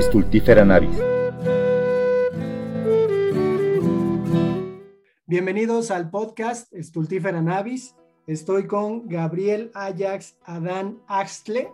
[0.00, 0.96] Stultifera navis.
[5.26, 7.96] Bienvenidos al podcast Stultifera navis.
[8.28, 11.72] Estoy con Gabriel Ajax Adán Axtle,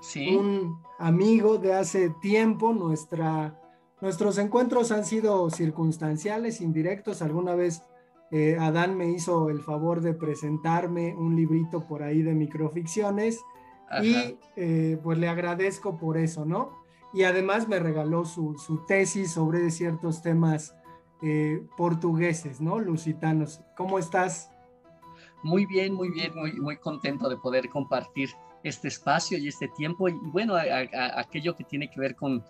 [0.00, 2.72] Sí, un amigo de hace tiempo.
[2.72, 3.60] Nuestra,
[4.00, 7.20] nuestros encuentros han sido circunstanciales, indirectos.
[7.20, 7.82] Alguna vez
[8.30, 13.40] eh, Adán me hizo el favor de presentarme un librito por ahí de microficciones
[13.88, 14.02] ajá.
[14.02, 16.87] y eh, pues le agradezco por eso, ¿no?
[17.12, 18.54] Y además me regaló su,
[18.86, 20.74] tesis sobre ciertos temas
[21.22, 22.78] eh, portugueses, ¿no?
[22.78, 23.60] Lusitanos.
[23.76, 24.50] ¿Cómo estás?
[25.42, 28.30] Muy bien, muy bien, muy, muy contento de poder compartir
[28.62, 30.54] este espacio y este tiempo y, bueno,
[31.16, 32.44] aquello que tiene que ver con,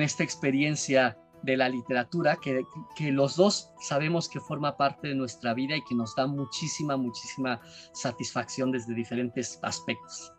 [0.00, 5.76] esta experiencia de la literatura, que los dos sabemos que forma parte de nuestra vida
[5.76, 7.60] y que nos da muchísima, muchísima
[7.92, 10.32] satisfacción desde diferentes aspectos.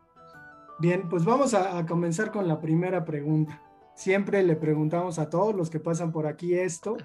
[0.81, 3.61] Bien, pues vamos a, a comenzar con la primera pregunta.
[3.93, 6.97] Siempre le preguntamos a todos los que pasan por aquí esto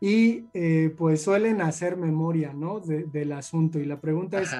[0.00, 2.80] y eh, pues suelen hacer memoria, ¿no?
[2.80, 3.78] De- del asunto.
[3.78, 4.50] Y la pregunta es.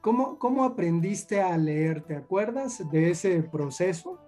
[0.00, 2.02] ¿cómo, ¿cómo aprendiste a leer?
[2.02, 4.20] ¿Te acuerdas de ese proceso?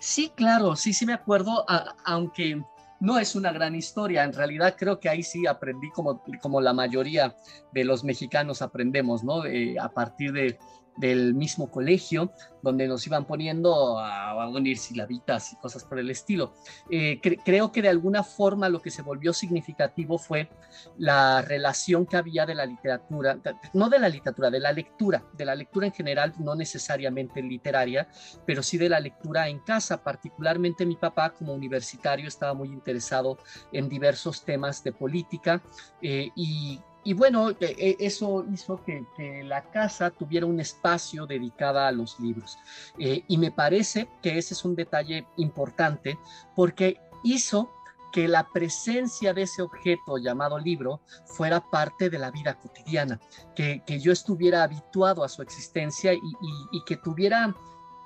[0.00, 2.60] Sí, claro, sí, sí me acuerdo, a- aunque
[2.98, 4.24] no es una gran historia.
[4.24, 7.36] En realidad creo que ahí sí aprendí como, como la mayoría
[7.72, 9.44] de los mexicanos aprendemos, ¿no?
[9.46, 10.58] Eh, a partir de,
[11.00, 16.10] del mismo colegio, donde nos iban poniendo a, a unir silabitas y cosas por el
[16.10, 16.52] estilo.
[16.90, 20.50] Eh, cre- creo que de alguna forma lo que se volvió significativo fue
[20.98, 23.38] la relación que había de la literatura,
[23.72, 28.06] no de la literatura, de la lectura, de la lectura en general, no necesariamente literaria,
[28.46, 30.04] pero sí de la lectura en casa.
[30.04, 33.38] Particularmente mi papá como universitario estaba muy interesado
[33.72, 35.62] en diversos temas de política
[36.02, 41.26] eh, y, y bueno, eh, eh, eso hizo que, que la casa tuviera un espacio
[41.26, 42.58] dedicado a los libros.
[42.98, 46.18] Eh, y me parece que ese es un detalle importante
[46.54, 47.70] porque hizo
[48.12, 53.20] que la presencia de ese objeto llamado libro fuera parte de la vida cotidiana,
[53.54, 57.54] que, que yo estuviera habituado a su existencia y, y- y que tuviera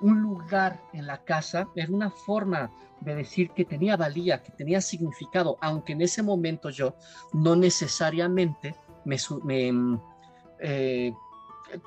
[0.00, 4.80] un lugar en la casa, era una forma de decir que tenía valía, que tenía
[4.80, 6.94] significado, aunque en ese momento yo
[7.32, 10.00] no necesariamente me, mm,
[10.60, 11.12] eh,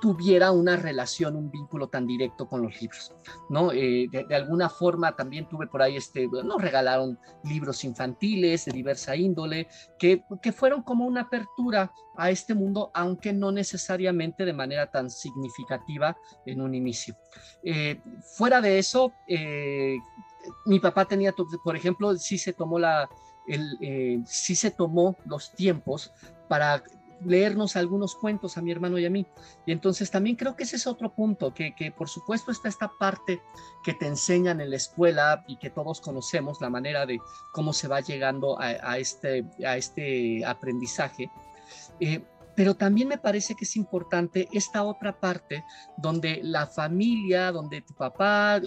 [0.01, 3.15] tuviera una relación, un vínculo tan directo con los libros,
[3.49, 3.71] ¿no?
[3.71, 9.15] Eh, de, alguna forma también tuve por ahí, este, nos regalaron libros infantiles de diversa
[9.15, 9.67] índole,
[9.97, 15.09] que, que fueron como una apertura a este mundo, aunque no necesariamente de manera tan
[15.09, 17.15] significativa en un inicio.
[17.63, 18.01] Eh,
[18.35, 19.13] fuera de eso,
[20.65, 21.33] mi papá tenía,
[21.63, 23.09] por ejemplo, sí se tomó la,
[24.25, 26.11] sí se tomó los tiempos
[26.47, 26.83] para
[27.25, 29.25] leernos algunos cuentos a mi hermano y a mí.
[29.65, 32.91] Y entonces también creo que ese es otro punto, que, que por supuesto está esta
[32.99, 33.41] parte
[33.83, 37.19] que te enseñan en la escuela y que todos conocemos, la manera de
[37.51, 41.31] cómo se va llegando a, a este, a este aprendizaje.
[41.99, 42.21] Eh,
[42.57, 45.63] pero también me parece que es importante esta otra parte
[45.95, 48.61] donde la familia, donde tu papá, eh,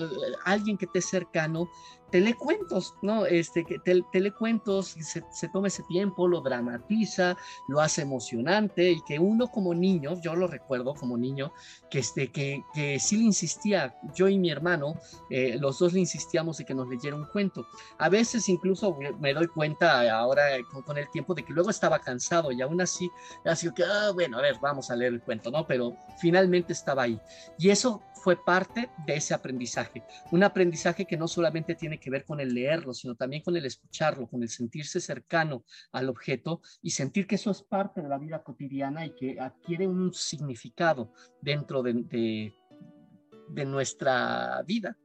[0.45, 1.69] alguien que te es cercano,
[2.11, 3.27] te lee cuentos, ¿no?
[3.27, 7.37] Este, que te, te lee cuentos, y se, se toma ese tiempo, lo dramatiza,
[7.69, 11.53] lo hace emocionante y que uno como niño, yo lo recuerdo como niño,
[11.91, 14.95] que, este, que, que sí le insistía, yo y mi hermano,
[15.31, 17.67] eh, los dos le insistíamos de que nos leyera un cuento.
[17.99, 21.99] A veces incluso me doy cuenta ahora con, con el tiempo de que luego estaba
[21.99, 23.11] cansado y aún así,
[23.45, 25.67] así que, ah, bueno, a ver, vamos a leer el cuento, ¿no?
[25.67, 27.21] Pero finalmente estaba ahí.
[27.59, 32.25] Y eso fue parte de ese aprendizaje, un aprendizaje que no solamente tiene que ver
[32.25, 36.91] con el leerlo, sino también con el escucharlo, con el sentirse cercano al objeto y
[36.91, 41.83] sentir que eso es parte de la vida cotidiana y que adquiere un significado dentro
[41.83, 42.53] de,
[43.67, 44.97] nuestra vida.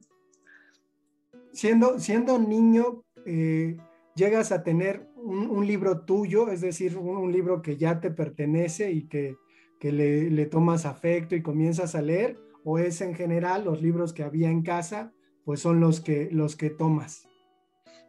[1.54, 3.78] Siendo, siendo niño, eh,
[4.16, 8.92] llegas a tener un, libro tuyo, es decir, un, un, libro que ya te pertenece
[8.92, 9.38] y que,
[9.80, 14.12] que le, le tomas afecto y comienzas a leer, o es en general los libros
[14.12, 15.14] que había en casa,
[15.46, 17.28] pues son los que, los que tomas.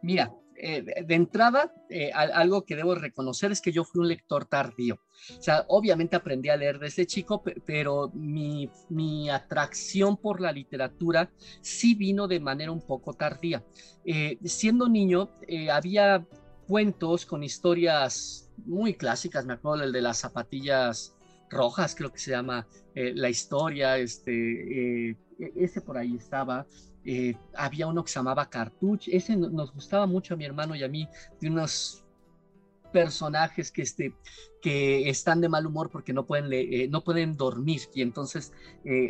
[0.01, 4.45] Mira, eh, de entrada, eh, algo que debo reconocer es que yo fui un lector
[4.45, 4.95] tardío.
[5.37, 11.29] O sea, obviamente aprendí a leer desde chico, pero mi, mi atracción por la literatura
[11.61, 13.63] sí vino de manera un poco tardía.
[14.03, 15.29] Eh, siendo niño,
[15.71, 16.25] había
[16.67, 21.16] cuentos con historias muy clásicas, me acuerdo el de las zapatillas
[21.49, 25.15] rojas, creo que se llama eh, la historia, este, eh,
[25.55, 26.65] ese por ahí estaba.
[27.05, 30.83] Eh, había uno que se llamaba Cartuch, ese nos gustaba mucho a mi hermano y
[30.83, 31.07] a mí,
[31.39, 32.03] de unos
[32.91, 34.13] personajes que, este,
[34.61, 38.53] que están de mal humor porque no pueden, no pueden dormir y entonces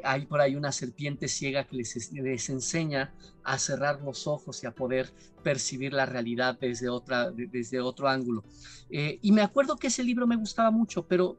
[0.04, 3.14] hay por ahí una serpiente ciega que les, enseña
[3.44, 5.14] a cerrar los ojos y a poder
[5.44, 8.44] percibir la realidad desde, otra, desde otro ángulo.
[8.90, 11.38] Y me acuerdo que ese libro me gustaba mucho, pero,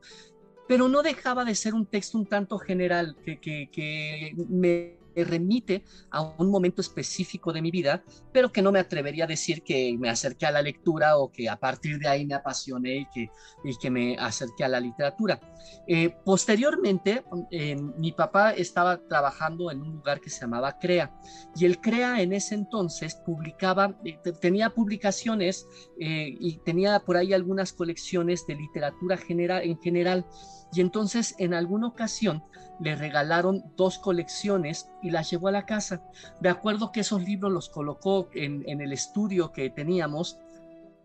[0.69, 5.85] pero no dejaba de ser un texto un tanto general que, que, que me remite
[6.11, 9.97] a un momento específico de mi vida, pero que no me atrevería a decir que
[9.99, 13.31] me acerqué a la lectura o que a partir de ahí me apasioné y que,
[13.65, 15.41] y que me acerqué a la literatura.
[15.87, 21.13] Eh, posteriormente, eh, mi papá estaba trabajando en un lugar que se llamaba CREA
[21.57, 25.67] y el CREA en ese entonces publicaba, eh, tenía publicaciones
[26.01, 30.27] y tenía por ahí algunas colecciones de literatura general, en general.
[30.73, 32.43] Y entonces en alguna ocasión
[32.81, 36.03] le regalaron dos colecciones y las llevó a la casa.
[36.41, 40.39] De acuerdo que esos libros los colocó en, el estudio que teníamos,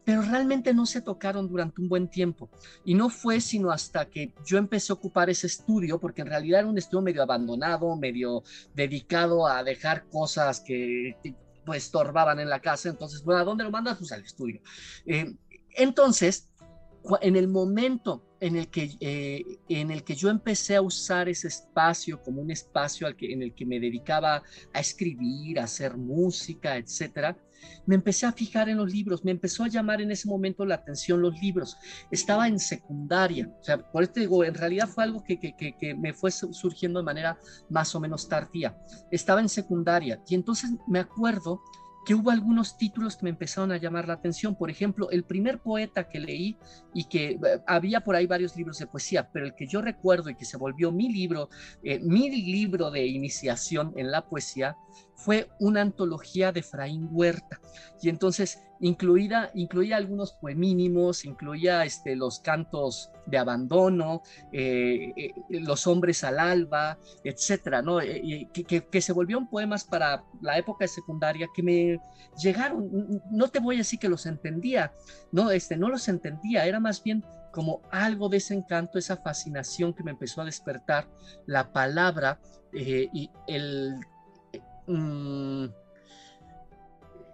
[0.06, 2.50] pero realmente no se tocaron durante un buen tiempo.
[2.84, 6.60] Y no fue sino hasta que yo empecé a ocupar ese estudio, porque en realidad
[6.60, 8.44] era un estudio medio abandonado, medio
[8.76, 11.18] dedicado a dejar cosas que
[11.66, 12.90] pues estorbaban en la casa.
[12.90, 13.98] Entonces, bueno, ¿a dónde lo mandas?
[13.98, 14.62] Pues al estudio.
[15.06, 15.34] Eh,
[15.76, 16.50] entonces,
[17.22, 21.48] en el momento en el, que, eh, en el que yo empecé a usar ese
[21.48, 25.96] espacio como un espacio al que, en el que me dedicaba a escribir, a hacer
[25.96, 27.38] música, etcétera,
[27.86, 30.76] me empecé a fijar en los libros, me empezó a llamar en ese momento la
[30.76, 31.78] atención los libros.
[32.12, 35.96] Estaba en secundaria, o sea, por esto digo, en realidad fue algo que, que, que,
[35.96, 37.38] me fue surgiendo de manera
[37.70, 38.78] más o menos tardía.
[39.12, 41.62] Estaba en secundaria y entonces me acuerdo
[42.06, 44.56] que hubo algunos títulos que me empezaron a llamar la atención.
[44.56, 46.58] Por ejemplo, el primer poeta que leí
[46.94, 50.30] y que eh, había por ahí varios libros de poesía, pero el que yo recuerdo
[50.30, 51.50] y que se volvió mi libro,
[51.84, 54.76] eh, mi libro de iniciación en la poesía,
[55.24, 57.60] fue una antología de Fraín Huerta.
[58.02, 64.22] Y entonces incluida, incluía algunos poemínimos, incluía este, los cantos de abandono,
[64.52, 68.02] eh, eh, los hombres al alba, etcétera, ¿no?
[68.02, 72.02] Eh, que, que, se volvieron poemas para la época de secundaria que me
[72.38, 74.92] llegaron, no te voy a decir que los entendía,
[75.32, 77.24] no, este, no los entendía, era más bien
[77.54, 81.08] como algo de ese encanto, esa fascinación que me empezó a despertar
[81.46, 82.42] la palabra
[82.74, 83.96] y el
[84.88, 85.66] Mm,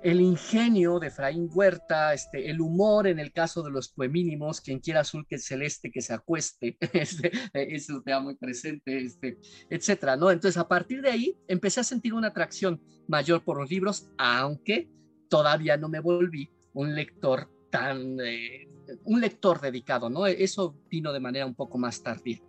[0.01, 4.80] el ingenio de Efraín Huerta, este, el humor en el caso de los poemínimos, quien
[4.80, 9.38] quiera azul que celeste que se acueste, este, eso te da muy presente, este,
[9.69, 10.31] etcétera, ¿no?
[10.31, 14.90] Entonces, a partir de ahí, empecé a sentir una atracción mayor por los libros, aunque
[15.30, 18.68] todavía no me volví un lector tan, eh,
[19.04, 20.25] un lector dedicado, ¿no?
[20.28, 22.40] Eso vino de manera un poco más tardía.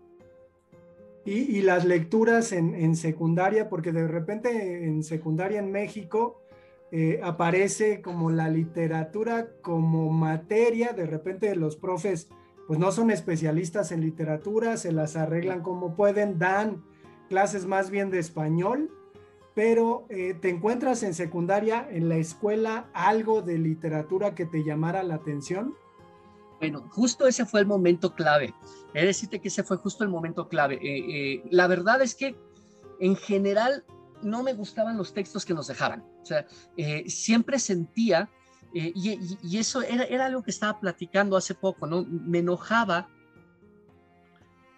[1.25, 6.41] Y, las lecturas en, secundaria, porque de repente en secundaria en México
[6.91, 12.29] eh, aparece como la literatura como materia, de repente los profes
[12.67, 16.85] pues no son especialistas en literatura, se las arreglan como pueden, dan
[17.29, 18.91] clases más bien de español,
[19.55, 25.03] pero eh, te encuentras en secundaria, en la escuela, algo de literatura que te llamara
[25.03, 25.75] la atención.
[26.61, 28.55] Bueno, justo ese fue el momento clave.
[28.93, 30.75] Es decirte que ese fue justo el momento clave.
[30.75, 32.37] Eh, eh, la verdad es que
[33.01, 33.85] en general
[34.23, 36.05] no me gustaban los textos que nos dejaban.
[36.23, 36.47] O sea,
[36.77, 38.29] eh, siempre sentía,
[38.75, 42.05] y, eso era, era algo que estaba platicando hace poco, ¿no?
[42.05, 43.09] Me enojaba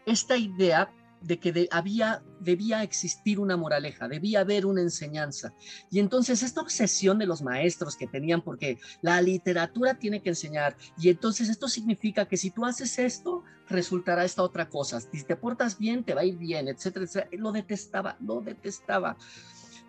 [0.06, 0.90] esta idea
[1.22, 5.54] de que había, debía existir una moraleja, debía haber una enseñanza.
[5.90, 10.76] Y entonces esta obsesión de los maestros que tenían, porque la literatura tiene que enseñar,
[10.98, 15.00] y entonces esto significa que si tú haces esto, resultará esta otra cosa.
[15.00, 17.30] Si te portas bien, te va a ir bien, etcétera, etcétera.
[17.32, 19.16] Lo detestaba, lo detestaba.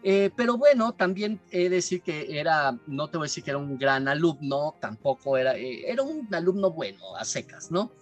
[0.06, 3.52] Eh, pero bueno, también he de decir que era, no te voy a decir que
[3.52, 7.94] era un gran alumno, tampoco era, eh, era un alumno bueno, a secas, ¿no?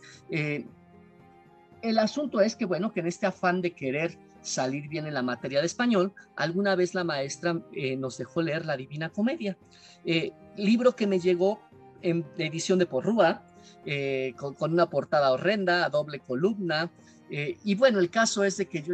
[1.81, 5.21] El asunto es que, bueno, que en este afán de querer salir bien en la
[5.21, 9.57] materia de español, alguna vez la maestra eh, nos dejó leer La Divina Comedia,
[10.05, 11.61] eh, libro que me llegó
[12.01, 13.43] en edición de Porrúa,
[13.85, 16.91] eh, con, una portada horrenda, a doble columna,
[17.33, 18.93] eh, y bueno, el caso es de que yo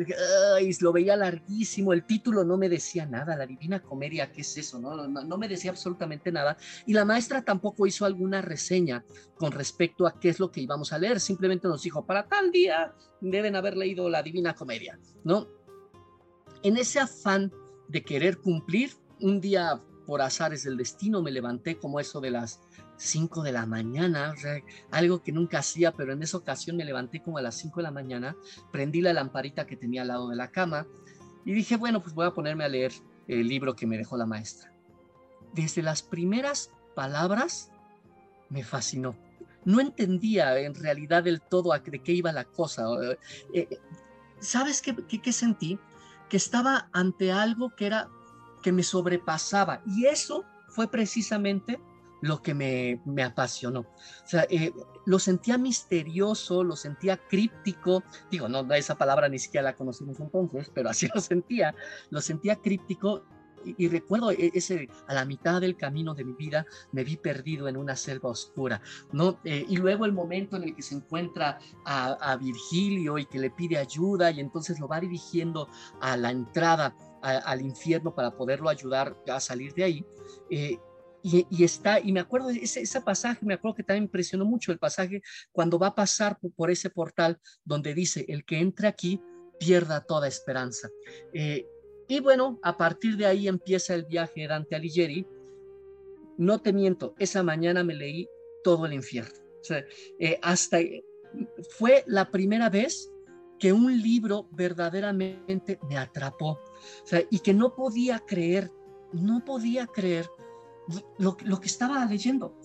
[0.56, 4.58] Ay, lo veía larguísimo, el título no me decía nada, la Divina Comedia, ¿qué es
[4.58, 4.78] eso?
[4.78, 6.56] No, no, me decía absolutamente nada.
[6.86, 9.04] Y la maestra tampoco hizo alguna reseña
[9.38, 12.52] con respecto a qué es lo que íbamos a leer, simplemente nos dijo, para tal
[12.52, 15.48] día deben haber leído la Divina Comedia, ¿no?
[16.62, 17.52] En ese afán
[17.88, 22.62] de querer cumplir, un día por azares del destino me levanté como eso de las
[22.98, 24.34] 5 de la mañana,
[24.92, 27.84] algo que nunca hacía, pero en esa ocasión me levanté como a las 5 de
[27.84, 28.36] la mañana,
[28.72, 30.88] prendí la lamparita que tenía al lado de la cama
[31.46, 32.92] y dije, bueno, pues voy a ponerme a leer
[33.28, 34.72] el libro que me dejó la maestra.
[35.54, 37.72] Desde las primeras palabras
[38.50, 39.16] me fascinó.
[39.66, 42.86] no entendía en realidad del todo a de qué iba la cosa.
[43.54, 43.68] Eh,
[44.40, 45.78] ¿Sabes qué, qué, sentí?
[46.30, 48.10] Que estaba ante algo que era
[48.62, 51.80] que me sobrepasaba y eso fue precisamente
[52.28, 53.82] lo que me, me apasionó.
[53.82, 54.74] O sea, eh,
[55.06, 58.04] lo sentía misterioso, lo sentía críptico.
[58.30, 61.74] Digo, no, esa palabra ni siquiera la conocimos entonces, pero así lo sentía.
[62.10, 63.24] Lo sentía críptico
[63.66, 67.68] y, recuerdo e, ese, a la mitad del camino de mi vida me vi perdido
[67.68, 68.82] en una selva oscura,
[69.12, 69.40] ¿no?
[69.44, 73.50] Eh, y luego el momento en el que se encuentra a, Virgilio y que le
[73.50, 75.70] pide ayuda y entonces lo va dirigiendo
[76.02, 80.06] a la entrada al infierno para poderlo ayudar a salir de ahí.
[80.52, 80.78] Eh,
[81.24, 84.80] y, está, y me acuerdo, ese, ese pasaje, me acuerdo que también impresionó mucho el
[84.80, 85.22] pasaje
[85.52, 89.22] cuando va a pasar por, ese portal donde dice, el que entre aquí
[89.60, 90.90] pierda toda esperanza.
[91.34, 91.66] Eh,
[92.08, 95.28] y bueno, a partir de ahí empieza el viaje de Dante Alighieri.
[96.38, 98.30] No te miento, esa mañana me leí
[98.64, 99.34] todo el infierno.
[99.60, 99.84] O sea,
[100.20, 100.80] eh, hasta
[101.78, 103.12] fue la primera vez
[103.60, 106.52] que un libro verdaderamente me atrapó.
[107.04, 108.72] O sea, y que no podía creer,
[109.12, 110.30] no podía creer
[111.18, 112.56] lo, que estaba leyendo.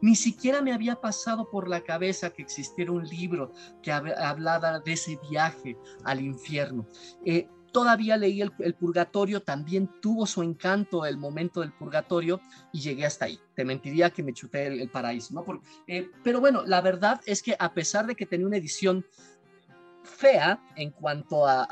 [0.00, 4.92] Ni siquiera me había pasado por la cabeza que existiera un libro que hablara de
[4.92, 6.86] ese viaje al infierno.
[7.24, 12.40] Eh, todavía leí el, purgatorio, también tuvo su encanto el momento del purgatorio
[12.72, 13.38] y llegué hasta ahí.
[13.54, 15.62] Te mentiría que me chuté el, paraíso, ¿no?
[15.86, 19.04] Eh, pero bueno, la verdad es que a pesar de que tenía una edición
[20.02, 21.66] fea en cuanto a,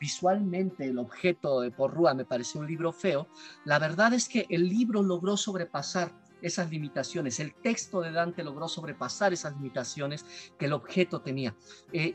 [0.00, 3.28] visualmente el objeto de Porrúa me pareció un libro feo,
[3.64, 7.40] la verdad es que el libro logró sobrepasar esas limitaciones.
[7.40, 10.26] El texto de Dante logró sobrepasar esas limitaciones
[10.58, 11.54] que el objeto tenía.
[11.92, 12.14] Eh,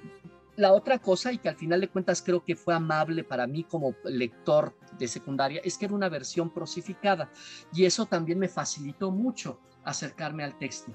[0.55, 3.63] la otra cosa, y que al final de cuentas creo que fue amable para mí
[3.63, 7.31] como lector de secundaria, es que era una versión prosificada
[7.73, 10.91] y eso también me facilitó mucho acercarme al texto.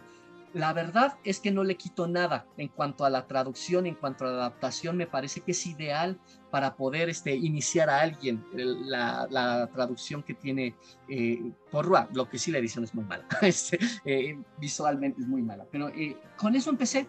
[0.55, 4.25] La verdad es que no le quito nada en cuanto a la traducción, en cuanto
[4.25, 6.19] a la adaptación, me parece que es ideal
[6.51, 10.77] para poder este, iniciar a alguien la, traducción que tiene
[11.09, 15.43] eh, Porrua, lo que sí la edición es muy mala, este, eh, visualmente es muy
[15.43, 17.09] mala, pero eh, con eso empecé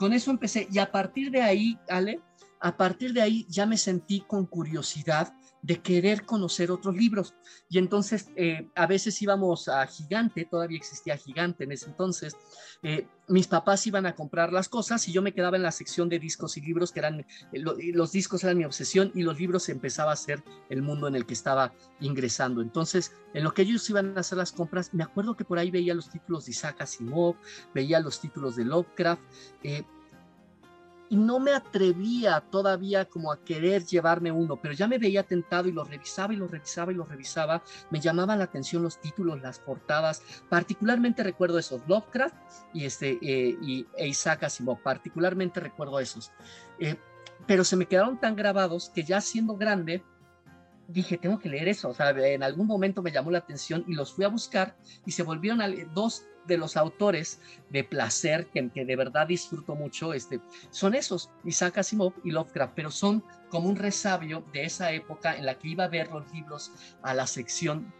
[0.00, 0.66] con eso empecé.
[0.72, 2.22] Y a partir de ahí, Ale,
[2.58, 7.34] a partir de ahí ya me sentí con curiosidad de querer conocer otros libros.
[7.68, 12.36] Y entonces eh, a veces íbamos a Gigante, todavía existía Gigante en ese entonces,
[12.82, 16.08] eh, mis papás iban a comprar las cosas y yo me quedaba en la sección
[16.08, 17.62] de discos y libros, que eran, eh,
[17.92, 21.26] los discos eran mi obsesión y los libros empezaba a ser el mundo en el
[21.26, 22.62] que estaba ingresando.
[22.62, 25.70] Entonces, en lo que ellos iban a hacer las compras, me acuerdo que por ahí
[25.70, 27.36] veía los títulos de Isaac Asimov,
[27.74, 29.22] veía los títulos de Lovecraft,
[31.10, 35.68] y no me atrevía todavía como a querer llevarme uno, pero ya me veía tentado
[35.68, 37.62] y lo revisaba y lo revisaba y lo revisaba.
[37.90, 40.22] Me llamaban la atención los títulos, las portadas.
[40.48, 42.36] Particularmente recuerdo esos, Lovecraft
[42.72, 46.30] y, este, eh, y e Isaac Asimov, particularmente recuerdo esos.
[46.78, 46.96] Eh,
[47.44, 50.04] pero se me quedaron tan grabados que ya siendo grande,
[50.92, 51.88] dije, tengo que leer eso.
[51.88, 55.12] O sea, en algún momento me llamó la atención y los fui a buscar y
[55.12, 60.12] se volvieron a dos de los autores de placer que, que de verdad disfruto mucho
[60.14, 65.36] este, son esos, Isaac Asimov y Lovecraft, pero son como un resabio de esa época
[65.36, 67.92] en la que iba a ver los libros a la sección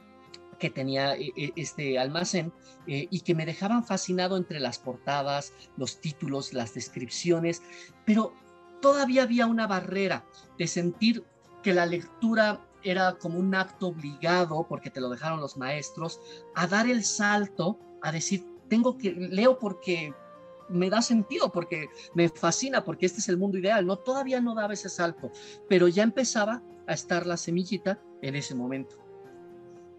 [0.59, 2.53] que tenía eh, eh, este almacén
[2.87, 7.63] eh, y que me dejaban fascinado entre las portadas, los títulos, las descripciones,
[8.05, 8.35] pero
[8.81, 10.25] todavía había una barrera
[10.59, 11.25] de sentir
[11.63, 16.21] que la lectura era como un acto obligado, porque te lo dejaron los maestros,
[16.55, 20.15] a dar el salto a decir, tengo que, leo porque
[20.69, 23.87] me da sentido, porque me fascina, porque este es el mundo ideal.
[23.87, 25.31] No, todavía no daba ese salto,
[25.69, 28.97] pero ya empezaba a estar la semillita en ese momento.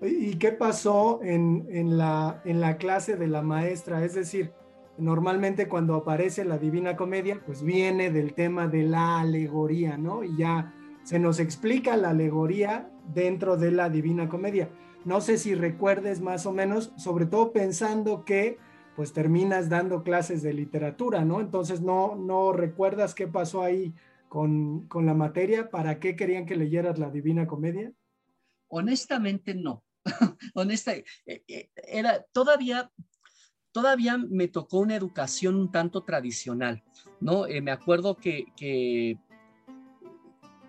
[0.02, 4.04] ¿Y qué pasó en, en, la, en la clase de la maestra?
[4.04, 4.52] Es decir,
[4.98, 10.24] normalmente cuando aparece la Divina Comedia, pues viene del tema de la alegoría, ¿no?
[10.24, 10.74] Y ya
[11.04, 14.70] se nos explica la alegoría dentro de la Divina Comedia.
[15.06, 18.58] No sé si recuerdes más o menos, sobre todo pensando que
[18.96, 21.40] pues terminas dando clases de literatura, ¿no?
[21.40, 23.94] Entonces no, no recuerdas qué pasó ahí
[24.32, 27.92] con, la materia, ¿para qué querían que leyeras la Divina Comedia?
[28.70, 29.84] Honestamente no.
[30.56, 32.90] Honesta, eh, eh, era todavía
[33.74, 36.84] todavía me tocó una educación un tanto tradicional,
[37.20, 37.46] ¿no?
[37.46, 39.18] Eh, me acuerdo que, que,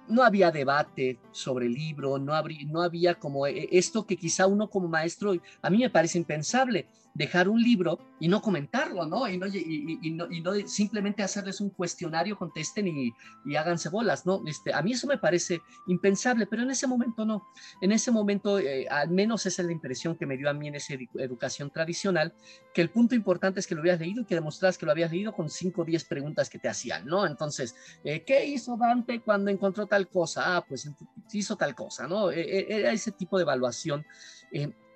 [0.08, 2.34] no había debate, sobre el libro, no,
[2.66, 6.86] no había como eh, esto que quizá uno como maestro, a mí me parece impensable,
[7.14, 9.28] dejar un libro y no comentarlo, ¿no?
[9.28, 13.12] Y no, y, no, simplemente hacerles un cuestionario, contesten y,
[13.56, 14.42] háganse bolas, ¿no?
[14.46, 17.46] Este, a mí eso me parece impensable, pero en ese momento no.
[17.80, 20.68] En ese momento, eh, al menos esa es la impresión que me dio a mí
[20.68, 22.32] en esa educación tradicional,
[22.72, 25.10] que el punto importante es que lo habías leído y que demostraras que lo habías
[25.10, 27.26] leído con 5 o 10 preguntas que te hacían, ¿no?
[27.26, 30.56] Entonces, eh, ¿qué hizo Dante cuando encontró tal cosa?
[30.56, 30.88] Ah, pues
[31.32, 32.30] hizo tal cosa, ¿no?
[32.30, 34.04] E, e, era ese tipo de evaluación.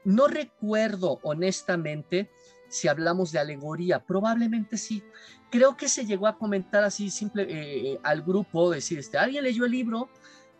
[0.06, 2.30] Eh, no recuerdo honestamente
[2.68, 5.02] si hablamos de alegoría, probablemente sí.
[5.50, 9.64] Creo que se llegó a comentar así simple eh, al grupo, decir, este, ¿alguien leyó
[9.64, 10.08] el libro?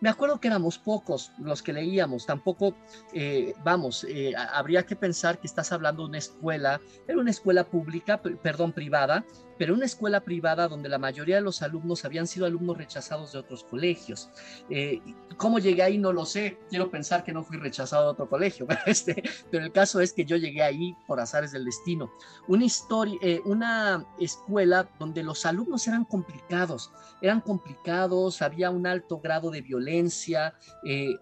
[0.00, 2.74] Me acuerdo que éramos pocos los que leíamos, tampoco,
[3.14, 7.64] eh, vamos, eh, habría que pensar que estás hablando de una escuela, era una escuela
[7.64, 9.24] pública, perdón, privada,
[9.58, 13.38] pero una escuela privada donde la mayoría de los alumnos habían sido alumnos rechazados de
[13.38, 14.30] otros colegios.
[14.70, 15.00] Eh,
[15.36, 15.98] ¿Cómo llegué ahí?
[15.98, 16.58] No lo sé.
[16.68, 20.12] Quiero pensar que no fui rechazado de otro colegio, pero, este, pero el caso es
[20.12, 22.12] que yo llegué ahí por azares del destino.
[22.48, 29.20] Una, historia, eh, una escuela donde los alumnos eran complicados, eran complicados, había un alto
[29.20, 31.14] grado de violencia eh,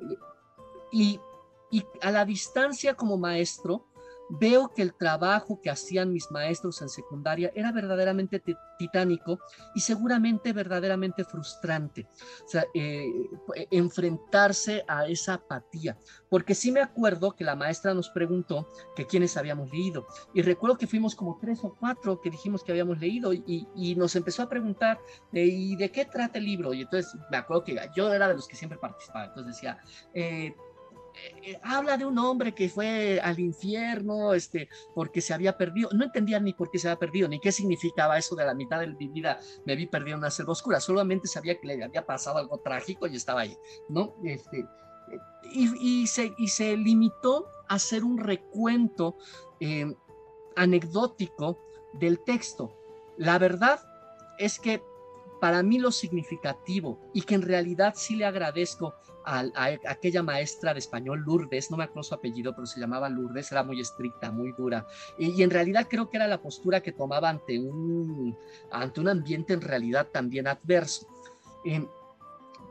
[0.92, 1.20] y,
[1.70, 3.86] y a la distancia como maestro,
[4.28, 8.42] veo que el trabajo que hacían mis maestros en secundaria era verdaderamente
[8.78, 9.38] titánico
[9.74, 12.06] y seguramente verdaderamente frustrante.
[12.44, 13.06] O sea, eh,
[13.70, 15.98] enfrentarse a esa apatía.
[16.28, 20.06] Porque sí me acuerdo que la maestra nos preguntó que quiénes habíamos leído.
[20.32, 24.16] Y recuerdo que fuimos como tres o cuatro que dijimos que habíamos leído y, nos
[24.16, 24.98] empezó a preguntar,
[25.32, 26.74] ¿y de qué trata el libro?
[26.74, 29.26] Y entonces me acuerdo que yo era de los que siempre participaba.
[29.26, 29.78] Entonces decía,
[30.12, 30.54] eh,
[31.14, 35.90] eh, eh, habla de un hombre que fue al infierno este, porque se había perdido.
[35.92, 38.80] No entendía ni por qué se había perdido, ni qué significaba eso de la mitad
[38.80, 40.80] de mi vida me vi perdido en una selva oscura.
[40.80, 43.56] Solamente sabía que le había pasado algo trágico y estaba ahí,
[43.88, 44.14] ¿no?
[44.24, 44.66] Este,
[45.52, 49.16] y, se, y se limitó a hacer un recuento
[49.60, 49.94] eh,
[50.56, 51.58] anecdótico
[51.92, 52.76] del texto.
[53.16, 53.80] La verdad
[54.38, 54.82] es que
[55.40, 59.44] para mí lo significativo y que en realidad sí le agradezco a,
[59.88, 63.62] aquella maestra de español, Lourdes, no me acuerdo su apellido, pero se llamaba Lourdes, era
[63.62, 64.86] muy estricta, muy dura.
[65.18, 68.36] Y, en realidad creo que era la postura que tomaba ante un,
[68.70, 71.06] ante un ambiente en realidad también adverso.
[71.64, 71.88] Em,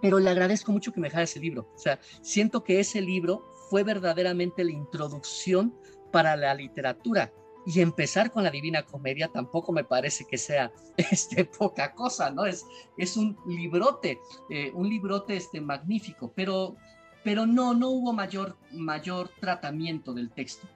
[0.02, 1.70] pero le agradezco mucho que me dejara ese libro.
[1.76, 5.74] O sea, siento que ese libro fue verdaderamente la introducción
[6.12, 7.32] para la literatura
[7.66, 12.46] y empezar con la Divina Comedia tampoco me parece que sea este, poca cosa, ¿no?
[12.46, 12.66] Es,
[12.98, 16.76] es un librote, eh, un librote este, magnífico, pero
[17.24, 20.68] pero no, no hubo mayor, mayor tratamiento del texto.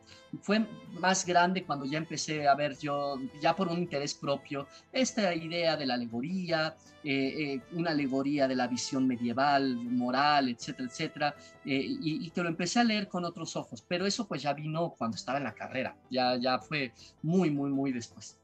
[0.42, 0.66] Fue
[1.00, 5.78] más grande cuando ya empecé a ver yo, ya por un interés propio, esta idea
[5.78, 11.86] de la alegoría, eh, eh, una alegoría de la visión medieval, moral, etcétera, etcétera, eh,
[12.02, 15.16] y, que lo empecé a leer con otros ojos, pero eso pues ya vino cuando
[15.16, 18.38] estaba en la carrera, ya, ya fue muy, muy, muy después.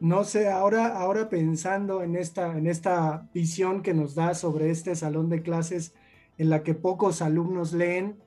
[0.00, 4.96] No sé, ahora, ahora pensando en esta, en esta visión que nos da sobre este
[4.96, 5.94] salón de clases,
[6.42, 8.18] en la que pocos alumnos leen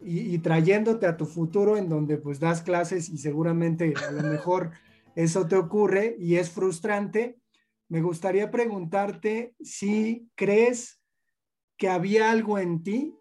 [0.00, 4.70] y, trayéndote a tu futuro en donde pues das clases y seguramente a lo mejor
[5.16, 7.40] eso te ocurre y es frustrante,
[7.88, 11.00] me gustaría preguntarte si crees
[11.76, 13.14] que había algo en ti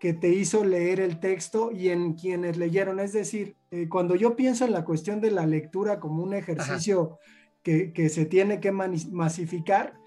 [0.00, 3.00] que te hizo leer el texto y en quienes leyeron.
[3.00, 7.18] Es decir, eh, cuando yo pienso en la cuestión de la lectura como un ejercicio
[7.62, 9.98] que, que, se tiene que masificar,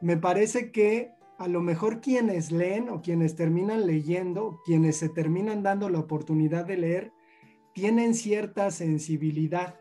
[0.00, 5.62] me parece que a lo mejor quienes leen o quienes terminan leyendo, quienes se terminan
[5.62, 7.12] dando la oportunidad de leer,
[7.74, 9.74] tienen cierta sensibilidad.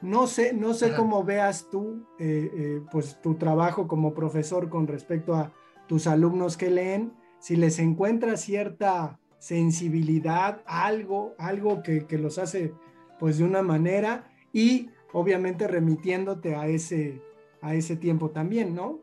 [0.00, 4.86] No sé, no sé cómo veas tú, eh, eh, pues tu trabajo como profesor con
[4.86, 5.52] respecto a
[5.86, 12.72] tus alumnos que leen, si les encuentra cierta sensibilidad, algo, algo que, que los hace
[13.18, 17.20] pues de una manera y obviamente remitiéndote a ese,
[17.60, 19.00] a ese tiempo también, ¿no?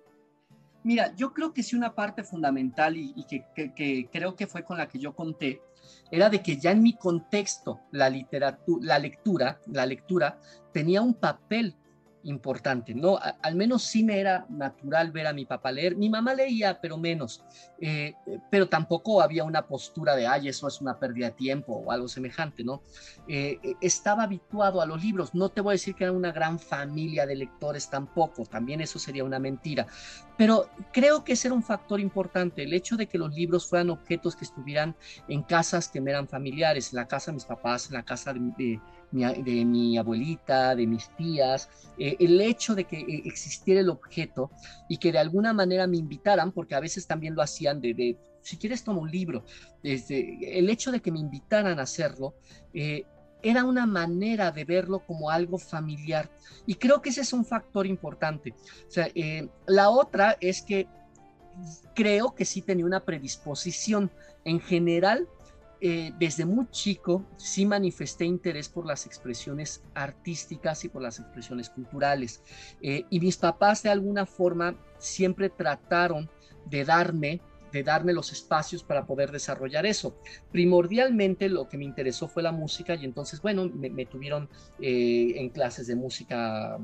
[0.87, 4.87] Mira, yo creo que sí una parte fundamental y, que, creo que fue con la
[4.87, 5.61] que yo conté,
[6.09, 10.39] era de que ya en mi contexto la literatura, la lectura, la lectura
[10.71, 11.75] tenía un papel
[12.27, 13.17] importante, ¿no?
[13.41, 15.95] al menos sí me era natural ver a mi papá leer.
[15.95, 17.43] Mi mamá leía, pero menos,
[17.79, 18.13] eh,
[18.51, 22.07] pero tampoco había una postura de, ay, eso es una pérdida de tiempo o algo
[22.07, 22.81] semejante, ¿no?
[23.27, 25.33] Eh, estaba habituado a los libros.
[25.33, 28.99] No te voy a decir que era una gran familia de lectores tampoco, también eso
[28.99, 29.87] sería una mentira,
[30.37, 33.89] Pero creo que ese era un factor importante, el hecho de que los libros fueran
[33.89, 34.95] objetos que estuvieran
[35.27, 38.33] en casas que me eran familiares, en la casa de mis papás, en la casa
[38.33, 38.79] de,
[39.11, 44.51] mi, abuelita, de mis tías, eh, el hecho de que eh, existiera el objeto
[44.89, 48.57] y que de alguna manera me invitaran, porque a veces también lo hacían de, si
[48.57, 49.45] quieres toma un libro,
[49.83, 52.35] desde el hecho de que me invitaran a hacerlo,
[52.73, 53.05] eh,
[53.43, 56.29] era una manera de verlo como algo familiar.
[56.65, 58.55] Y creo que ese es un factor importante.
[59.67, 60.87] La otra es que
[61.93, 64.11] creo que sí tenía una predisposición.
[64.43, 65.27] En general,
[65.79, 71.69] eh, desde muy chico sí manifesté interés por las expresiones artísticas y por las expresiones
[71.69, 72.41] culturales.
[72.81, 76.29] Eh, y mis papás de alguna forma siempre trataron
[76.65, 80.15] de darme de darme los espacios para poder desarrollar eso.
[80.53, 85.49] Primordialmente lo que me interesó fue la música y entonces, bueno, me, tuvieron eh, en
[85.49, 86.79] clases de música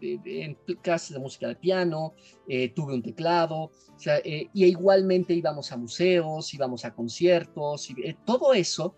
[0.00, 2.14] en clases de música de piano,
[2.46, 3.70] eh, tuve un teclado,
[4.06, 8.94] eh, y igualmente íbamos a museos, íbamos a conciertos, y, todo eso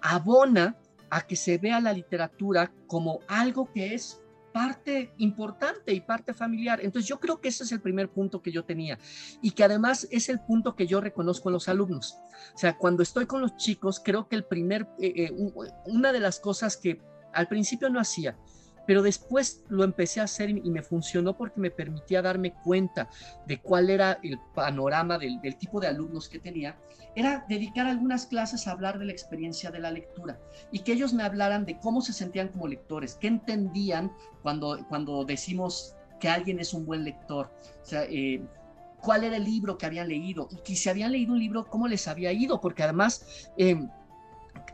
[0.00, 0.76] abona
[1.10, 6.80] a que se vea la literatura como algo que es parte importante y parte familiar.
[6.82, 8.98] Entonces yo creo que ese es el primer punto que yo tenía
[9.40, 12.18] y que además es el punto que yo reconozco en los alumnos.
[12.54, 15.52] O sea, cuando estoy con los chicos, creo que el primer, eh, eh,
[15.86, 17.00] una de las cosas que
[17.32, 18.36] al principio no hacía,
[18.86, 23.08] pero después lo empecé a hacer y me funcionó porque me permitía darme cuenta
[23.46, 26.76] de cuál era el panorama del, tipo de alumnos que tenía,
[27.14, 30.40] era dedicar algunas clases a hablar de la experiencia de la lectura
[30.70, 35.24] y que ellos me hablaran de cómo se sentían como lectores, qué entendían cuando, cuando
[35.24, 37.50] decimos que alguien es un buen lector,
[37.82, 38.42] o sea, eh,
[39.02, 40.48] cuál era el libro que habían leído.
[40.66, 43.76] Y si habían leído un libro, cómo les había ido, porque además eh,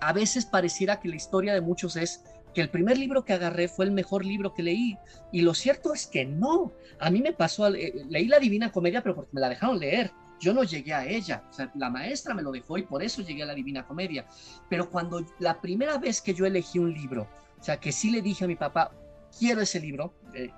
[0.01, 2.23] a veces pareciera que la historia de muchos es
[2.59, 4.99] que el primer libro que agarré fue el mejor libro que leí.
[5.31, 6.73] Y lo cierto es que no.
[6.99, 10.11] A mí me pasó, eh, leí la Divina Comedia, pero porque me la dejaron leer.
[10.41, 11.45] Yo no llegué a ella.
[11.49, 14.27] O sea, la maestra me lo dejó y por eso llegué a la Divina Comedia.
[14.69, 17.29] Pero cuando la primera vez que yo elegí un libro,
[17.61, 18.91] o sea, que sí le dije a mi papá,
[19.39, 20.51] quiero ese libro, eh,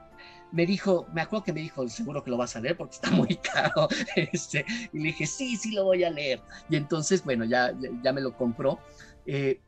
[0.52, 3.10] me dijo, me acuerdo que me dijo, seguro que lo vas a leer porque está
[3.10, 3.88] muy caro.
[4.16, 6.40] Este, y le dije, sí, sí lo voy a leer.
[6.70, 8.78] Y entonces, bueno, ya, ya, me lo compró.
[9.26, 9.60] Eh,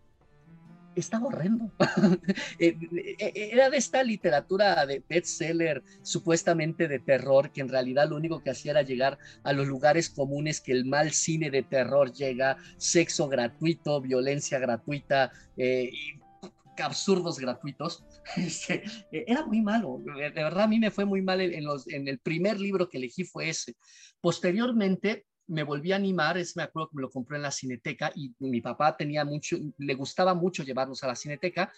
[0.97, 1.71] estaba horrendo.
[2.59, 2.77] Eh,
[3.19, 8.43] eh, era de esta literatura de bestseller, supuestamente de terror, que en realidad lo único
[8.43, 12.57] que hacía era llegar a los lugares comunes que el mal cine de terror llega,
[12.77, 16.23] sexo gratuito, violencia gratuita eh, y
[16.83, 18.05] absurdos gratuitos.
[18.37, 22.07] Este, era muy malo, de verdad a mí me fue muy mal en, los, en
[22.07, 23.75] el primer libro que elegí fue ese.
[24.21, 28.13] Posteriormente me volví a animar, es, me acuerdo que me lo compré en la cineteca
[28.15, 31.73] y mi papá tenía mucho, le gustaba mucho llevarnos a la cineteca.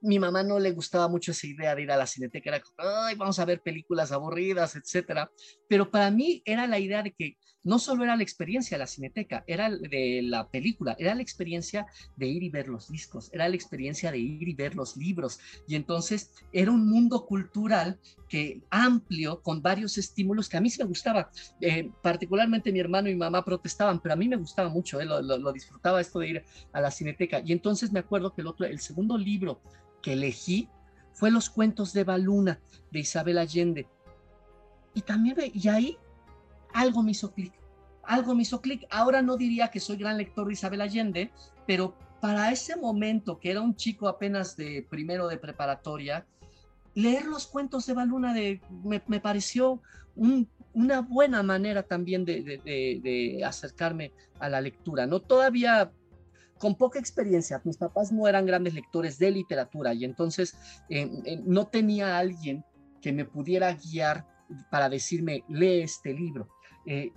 [0.00, 3.14] Mi mamá no le gustaba mucho esa idea de ir a la cineteca, era, ay,
[3.16, 5.30] vamos a ver películas aburridas, etcétera.
[5.68, 8.86] Pero para mí era la idea de que no solo era la experiencia de la
[8.86, 13.48] cineteca, era de la película, era la experiencia de ir y ver los discos, era
[13.48, 15.38] la experiencia de ir y ver los libros.
[15.68, 20.82] Y entonces era un mundo cultural que amplio, con varios estímulos que a mí sí
[20.82, 21.30] me gustaba.
[21.60, 25.04] Eh, particularmente mi hermano y mi mamá protestaban, pero a mí me gustaba mucho, eh,
[25.04, 27.42] lo, disfrutaba esto de ir a la cineteca.
[27.44, 29.60] Y entonces me acuerdo que el, otro, el segundo libro
[30.02, 30.68] que elegí
[31.12, 33.86] fue Los cuentos de Baluna de Isabel Allende.
[34.94, 35.96] Y también, y ahí
[36.74, 37.52] algo me hizo clic,
[38.02, 38.86] algo me hizo clic.
[38.90, 41.30] Ahora no diría que soy gran lector de Isabel Allende,
[41.66, 46.26] pero para ese momento, que era un chico apenas de primero de preparatoria,
[46.94, 49.80] leer los cuentos de Baluna de, me, pareció
[50.14, 55.06] una buena manera también de, acercarme a la lectura.
[55.06, 55.90] No todavía
[56.58, 60.56] con poca experiencia, mis papás no eran grandes lectores de literatura y entonces
[61.44, 62.64] no tenía alguien
[63.00, 64.26] que me pudiera guiar
[64.70, 66.48] para decirme, lee este libro.
[66.86, 67.12] Eh,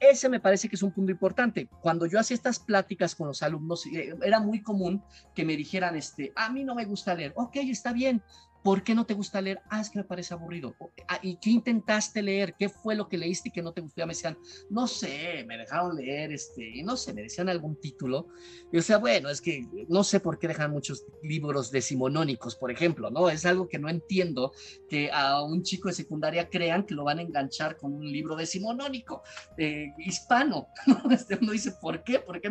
[0.00, 1.68] ese me parece que es un punto importante.
[1.82, 5.02] Cuando yo hacía estas pláticas con los alumnos, eh, era muy común
[5.34, 7.34] que me dijeran, este, a mí no me gusta leer.
[7.36, 8.22] Ok, está bien,
[8.62, 9.60] ¿Por qué no te gusta leer?
[9.70, 10.74] Ah, es que me parece aburrido.
[11.08, 12.54] Ah, ¿Y qué intentaste leer?
[12.58, 14.00] ¿Qué fue lo que leíste y que no te gustó?
[14.06, 14.36] me decían,
[14.68, 18.28] no sé, me dejaron leer, este, no sé, me decían algún título.
[18.72, 22.70] Y o sea, bueno, es que no sé por qué dejan muchos libros decimonónicos, por
[22.70, 23.28] ejemplo, ¿no?
[23.28, 24.52] Es algo que no entiendo
[24.88, 28.36] que a un chico de secundaria crean que lo van a enganchar con un libro
[28.36, 29.22] decimonónico
[29.56, 31.10] eh, hispano, ¿no?
[31.10, 32.20] Este, uno dice, ¿por qué?
[32.20, 32.50] ¿Por qué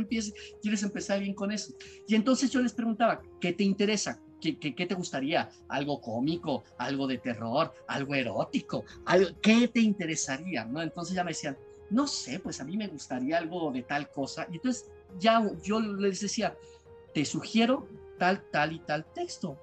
[0.62, 1.74] quieres empezar bien con eso?
[2.08, 4.20] Y entonces yo les preguntaba, ¿qué te interesa?
[4.40, 5.50] ¿Qué, te gustaría?
[5.68, 6.64] ¿Algo cómico?
[6.78, 7.74] ¿Algo de terror?
[7.88, 8.86] ¿Algo erótico?
[9.42, 10.66] ¿Qué te interesaría?
[10.66, 10.82] ¿no?
[10.82, 11.58] Entonces ya me decían,
[11.90, 14.48] no sé, pues a mí me gustaría algo de tal cosa.
[14.52, 16.56] Y entonces ya yo les decía,
[17.14, 19.58] te sugiero tal, tal y tal texto.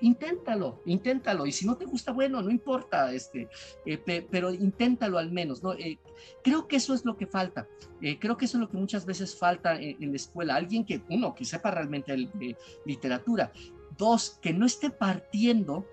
[0.00, 1.46] inténtalo, inténtalo.
[1.46, 3.48] Y si no te gusta, bueno, no importa, este,
[3.86, 5.74] eh, pero inténtalo al menos, ¿no?
[5.74, 5.98] Eh,
[6.42, 7.68] creo que eso es lo que falta.
[8.00, 10.56] Eh, creo que eso es lo que muchas veces falta en, la escuela.
[10.56, 13.52] Alguien que, uno, que sepa realmente de literatura.
[14.02, 15.86] Dos, que no esté partiendo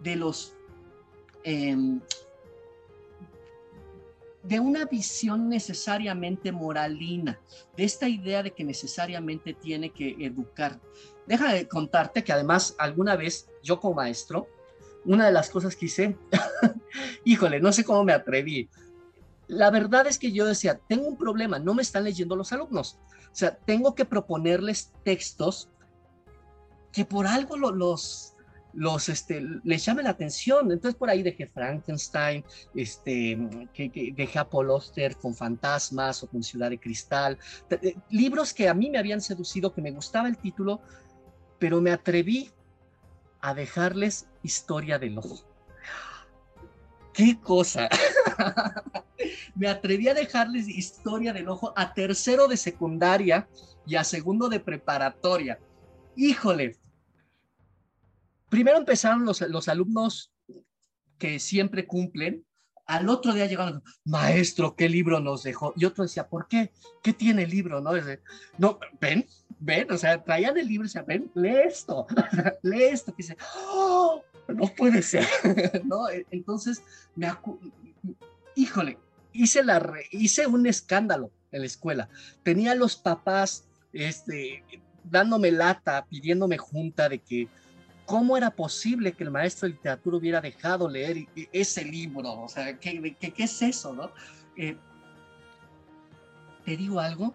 [0.00, 0.56] de los...
[1.44, 2.00] Em,
[4.42, 7.38] de una visión necesariamente moralina,
[7.76, 10.80] de esta idea de que necesariamente tiene que educar.
[11.28, 14.48] Deja de contarte que además alguna vez yo como maestro,
[15.04, 16.18] una de las cosas que hice,
[17.24, 18.68] híjole, no sé cómo me atreví.
[19.46, 22.98] La verdad es que yo decía, tengo un problema, no me están leyendo los alumnos.
[23.26, 25.68] O sea, tengo que proponerles textos
[26.92, 28.34] que por algo los,
[28.74, 30.70] los, este, les llame la atención.
[30.70, 36.42] Entonces por ahí dejé Frankenstein, este, que, dejé a Paul Oster con Fantasmas o con
[36.42, 37.38] Ciudad de Cristal,
[37.70, 40.80] eh, libros que a mí me habían seducido, que me gustaba el título,
[41.58, 42.50] pero me atreví
[43.40, 45.44] a dejarles historia del ojo.
[47.12, 47.88] ¡Qué cosa!
[49.54, 53.48] me atreví a dejarles historia del ojo a tercero de secundaria
[53.86, 55.58] y a segundo de preparatoria.
[56.16, 56.76] Híjole,
[58.52, 60.30] primero empezaron los, los alumnos
[61.16, 62.44] que siempre cumplen,
[62.84, 65.72] al otro día llegaron, maestro, ¿qué libro nos dejó?
[65.74, 66.70] Y otro decía, ¿por qué?
[67.02, 67.80] ¿Qué tiene el libro?
[67.80, 67.92] No,
[68.58, 69.26] no ven,
[69.58, 72.06] ven, o sea, traían el libro y decían, ven, lee esto,
[72.62, 73.12] lee esto.
[73.12, 73.38] Y dice,
[73.70, 74.22] ¡Oh!
[74.48, 75.26] no puede ser,
[75.84, 76.10] ¿no?
[76.10, 76.82] E, entonces,
[77.16, 77.32] me
[78.54, 78.98] híjole,
[79.32, 82.10] hice, la hice un escándalo en la escuela.
[82.42, 84.62] Tenía los papás este,
[85.04, 87.48] dándome lata, pidiéndome junta de que
[88.06, 92.42] ¿Cómo era posible que el maestro de literatura hubiera dejado leer ese libro?
[92.42, 94.10] O sea, ¿qué, qué, es eso, no?
[94.56, 94.76] Eh,
[96.64, 97.34] ¿Te digo algo?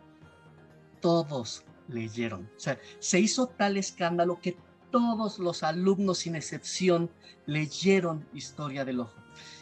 [1.02, 2.50] Todos leyeron.
[2.56, 4.58] O sea, se hizo tal escándalo que
[4.92, 7.10] todos los alumnos, sin excepción,
[7.46, 9.14] leyeron Historia del Ojo.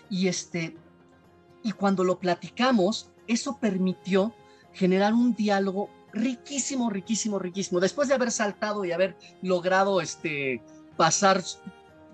[0.10, 0.76] Y, este,
[1.64, 4.34] y cuando lo platicamos, eso permitió
[4.74, 7.80] generar un diálogo riquísimo, riquísimo, riquísimo.
[7.80, 10.62] Después de haber saltado y haber logrado este,
[10.98, 11.42] pasar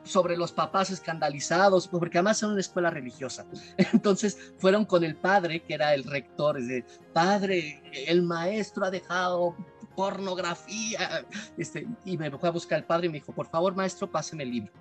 [0.04, 3.46] sobre los papás escandalizados, porque además era una escuela religiosa.
[3.94, 8.92] Entonces fueron con el padre, que era el rector, es de, padre, el maestro ha
[8.92, 9.56] dejado
[9.96, 11.26] pornografía,
[11.58, 14.44] este, y me fue a buscar el padre y me dijo, por favor, maestro, páseme
[14.44, 14.72] el libro.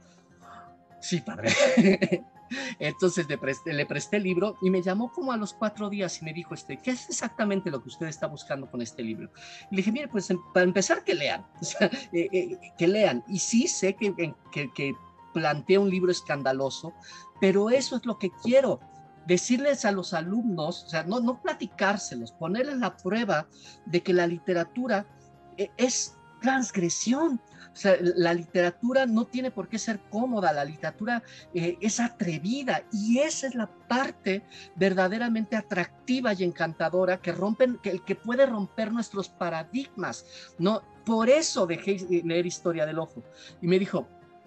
[1.00, 1.50] Sí, padre.
[2.78, 6.20] Entonces le presté, le presté el libro y me llamó como a los cuatro días
[6.20, 9.30] y me dijo, este, ¿qué es exactamente lo que usted está buscando con este libro?
[9.70, 11.46] Y le dije, mire, pues em, para empezar que lean,
[12.12, 13.24] eh, eh, que lean.
[13.28, 14.14] Y sí sé que,
[14.52, 14.94] que, que
[15.32, 16.92] plantea un libro escandaloso,
[17.40, 18.80] pero eso es lo que quiero,
[19.26, 23.46] decirles a los alumnos, o sea, no, no platicárselos, ponerles la prueba
[23.86, 25.06] de que la literatura
[25.56, 27.40] eh, es transgresión,
[27.72, 31.22] o sea, la literatura no tiene por qué ser cómoda, la literatura
[31.54, 34.42] eh, es atrevida y esa es la parte
[34.74, 40.26] verdaderamente atractiva y encantadora que rompen, que, que puede romper nuestros paradigmas,
[40.58, 40.82] ¿no?
[41.04, 43.22] Por eso dejé leer Historia del Ojo.
[43.62, 44.06] Y me dijo,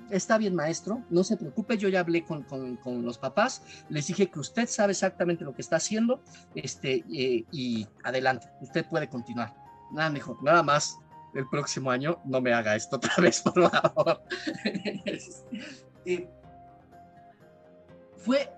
[0.10, 4.30] está bien, maestro, no se preocupe, yo ya hablé con, con, los papás, les dije
[4.30, 6.22] que usted sabe exactamente lo que está haciendo,
[6.56, 9.56] este, eh, y adelante, usted puede continuar.
[9.92, 11.00] Nada, mejor, nada más
[11.34, 14.22] el próximo año no me haga esto otra vez, por favor.
[18.18, 18.50] fue,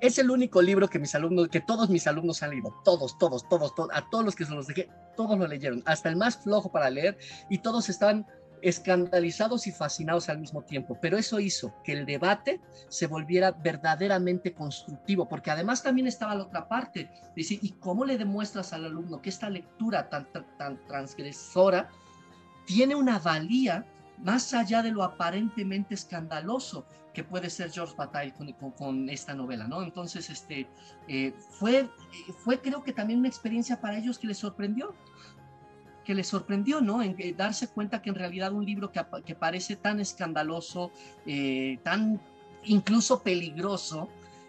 [0.00, 3.48] es el único libro que mis alumnos, que todos mis alumnos han leído, todos, todos,
[3.48, 6.36] todos, todos, a todos los que se los dejé, todos lo leyeron, hasta el más
[6.38, 7.18] flojo para leer,
[7.50, 8.26] y todos estaban
[8.64, 14.54] escandalizados y fascinados al mismo tiempo, pero eso hizo que el debate se volviera verdaderamente
[14.54, 19.20] constructivo, porque además también estaba la otra parte, decir, ¿y cómo le demuestras al alumno
[19.20, 21.90] que esta lectura tan, tan, transgresora
[22.64, 23.84] tiene una valía
[24.18, 29.68] más allá de lo aparentemente escandaloso que puede ser George Bataille con, con, esta novela,
[29.68, 29.82] ¿no?
[29.82, 30.66] Entonces, este,
[31.06, 31.88] eh, fue,
[32.38, 34.94] fue creo que también una experiencia para ellos que les sorprendió,
[36.04, 37.02] que le sorprendió, ¿no?
[37.02, 40.92] En, darse cuenta que en realidad un libro que, parece tan escandaloso,
[41.26, 42.20] eh, tan
[42.64, 44.08] incluso peligroso,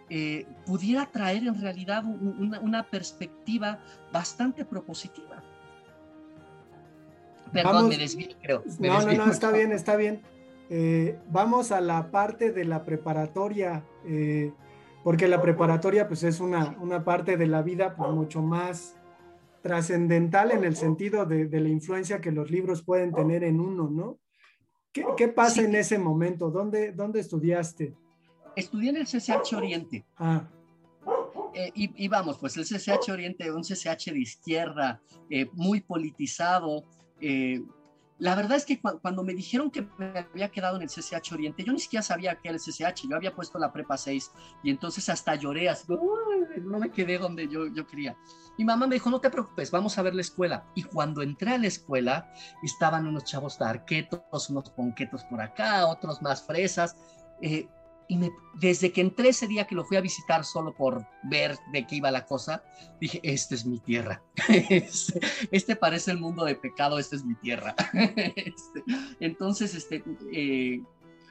[0.10, 3.80] eh, pudiera traer en realidad una, perspectiva
[4.12, 5.41] bastante propositiva.
[7.52, 8.63] Perdón, me desvío, creo.
[8.80, 10.22] no, no, no, está bien, está bien.
[10.70, 13.84] Eh, vamos a la parte de la preparatoria,
[15.04, 18.94] porque la preparatoria pues es una, una parte de la vida pues, mucho más
[19.65, 24.19] trascendental en el sentido de, la influencia que los libros pueden tener en uno, ¿no?
[24.93, 26.51] ¿Qué, pasa en ese momento?
[26.51, 27.95] ¿Dónde, ¿Dónde estudiaste?
[28.56, 30.06] Estudié en el CCH Oriente.
[30.17, 30.47] Ah.
[31.56, 35.01] Eh, y, vamos, pues el CCH Oriente, un CCH de izquierda,
[35.32, 36.84] eh, muy politizado,
[37.19, 37.60] eh,
[38.17, 41.63] la verdad es que cuando me dijeron que me había quedado en el CCH Oriente,
[41.65, 44.32] yo ni siquiera sabía que era el CCH, yo había puesto la prepa 6
[44.63, 45.86] y entonces hasta lloré, así,
[46.62, 48.18] no me quedé donde yo, yo quería.
[48.58, 50.65] Mi mamá me dijo, no te preocupes, vamos a ver la escuela.
[50.76, 52.32] Y cuando entré a la escuela,
[52.63, 56.96] estaban unos chavos arquetos, unos ponquetos por acá, otros más fresas.
[57.41, 57.68] Eh,
[58.08, 58.20] y
[58.54, 61.96] desde que entré ese día que lo fui a visitar solo por ver de qué
[61.96, 62.63] iba la cosa,
[63.02, 64.22] dije, esta es mi tierra.
[64.70, 65.20] Este,
[65.52, 67.76] este, parece el mundo de pecado, esta es mi tierra.
[67.94, 68.84] Este,
[69.20, 70.84] entonces, este, eh,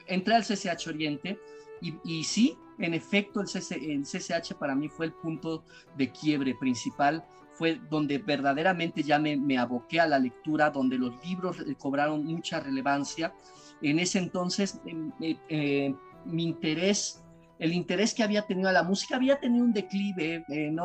[0.07, 1.39] entré al CCH Oriente
[1.81, 3.47] y, y sí, en efecto, el,
[3.89, 5.63] el CCH para mí fue el punto
[5.97, 7.23] de quiebre principal
[7.55, 12.59] fue donde verdaderamente ya me, me, aboqué a la lectura, donde los libros cobraron mucha
[12.59, 13.33] relevancia.
[13.81, 17.23] En ese entonces em, eh, eh, mi interés,
[17.59, 20.75] el interés que había tenido a la música había tenido un declive, eh,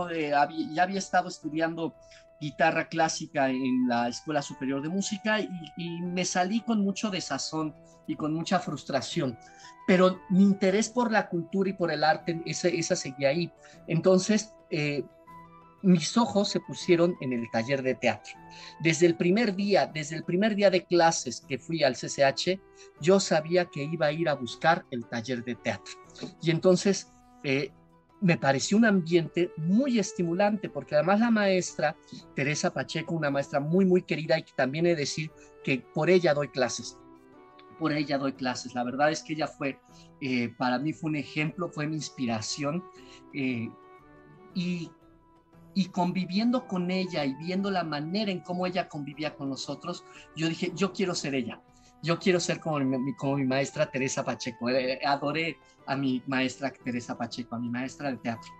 [0.72, 1.94] ya había estado estudiando
[2.40, 7.74] guitarra clásica en la Escuela Superior de Música y, me salí con mucho desazón
[8.06, 9.38] y con mucha frustración.
[9.86, 13.52] Pero mi interés por la cultura y por el arte, esa, esa seguía ahí.
[13.86, 15.04] Entonces, eh,
[15.82, 18.34] mis ojos se pusieron en el taller de teatro.
[18.80, 22.60] Desde el primer día, desde el primer día de clases que fui al CCH,
[23.00, 25.94] yo sabía que iba a ir a buscar el taller de teatro.
[26.42, 27.10] Y entonces
[27.44, 27.72] eh,
[28.20, 31.96] me pareció un ambiente muy estimulante, porque además la maestra,
[32.34, 35.30] Teresa Pacheco, una maestra muy, muy querida y que también he de decir
[35.64, 36.98] que por ella doy clases,
[37.78, 38.74] por ella doy clases.
[38.74, 39.78] La verdad es que ella fue,
[40.20, 42.84] eh, para mí fue un ejemplo, fue mi inspiración.
[43.32, 43.70] Eh,
[44.54, 44.90] y,
[45.74, 50.04] y conviviendo con ella y viendo la manera en cómo ella convivía con nosotros,
[50.36, 51.62] yo dije, yo quiero ser ella
[52.02, 54.68] yo quiero ser como mi, como mi maestra Teresa Pacheco.
[54.68, 58.50] Eh, eh, adoré a mi maestra Teresa Pacheco, a mi maestra de teatro.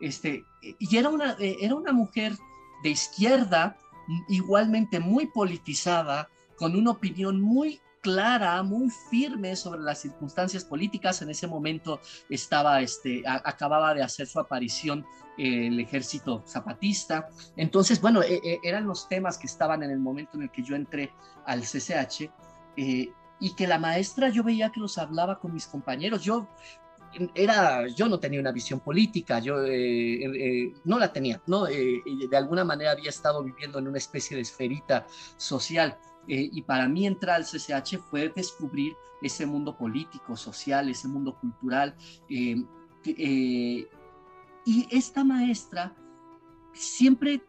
[0.00, 2.32] Este, y era una, eh, era una mujer
[2.82, 3.76] de izquierda,
[4.28, 11.22] igualmente muy politizada, con una opinión muy clara, muy firme sobre las circunstancias políticas.
[11.22, 15.04] En ese momento estaba, este, acababa de hacer su aparición
[15.36, 17.28] el ejército zapatista.
[17.56, 18.22] Entonces, bueno,
[18.62, 21.12] eran los temas que estaban en el momento en el que yo entré
[21.44, 22.30] al CCH
[22.76, 26.22] eh, y que la maestra yo veía que los hablaba con mis compañeros.
[26.22, 26.48] Yo
[27.34, 31.64] era, yo no tenía una visión política, yo eh, eh, no la tenía, ¿no?
[31.64, 35.98] de alguna manera había estado viviendo en una especie de esferita social.
[36.26, 41.94] y para mí entrar al CCH fue descubrir ese mundo político, social, ese mundo cultural.
[42.28, 42.66] y
[44.90, 45.94] esta maestra
[46.72, 47.40] siempre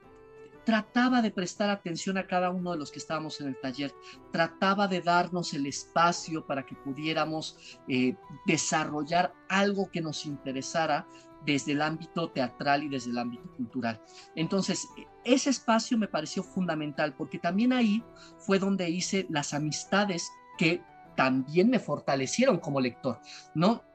[0.67, 3.95] trataba de prestar atención a cada uno de los que estábamos en el taller,
[4.33, 11.07] trataba de darnos el espacio para que pudiéramos eh, desarrollar algo que nos interesara
[11.45, 14.01] desde el ámbito teatral y desde el ámbito cultural.
[14.35, 14.85] Entonces,
[15.23, 18.03] ese espacio me pareció fundamental porque también ahí
[18.37, 20.81] fue donde hice las amistades que
[21.15, 23.21] también me fortalecieron como lector,
[23.55, 23.85] ¿no?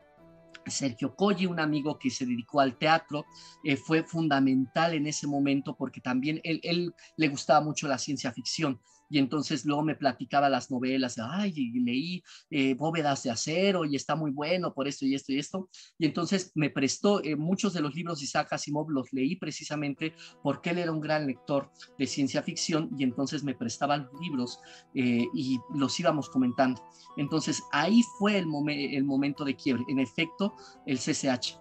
[0.67, 3.25] Sergio Colli, un amigo que se dedicó al teatro,
[3.65, 8.33] eh, fue fundamental en ese momento porque también él, él, le gustaba mucho la ciencia
[8.33, 8.81] ficción
[9.13, 14.17] y entonces luego me platicaba las novelas, ay, leí eh, Bóvedas de Acero y está
[14.17, 17.83] muy bueno por esto y esto y esto, y entonces me prestó eh, muchos de
[17.83, 22.07] los libros de Isaac Asimov, los leí precisamente porque él era un gran lector de
[22.07, 24.61] ciencia ficción y entonces me prestaba los libros
[24.95, 26.83] eh, y los íbamos comentando.
[27.19, 30.55] Entonces ahí fue el, momento de quiebre, en efecto,
[30.87, 31.59] el CCH.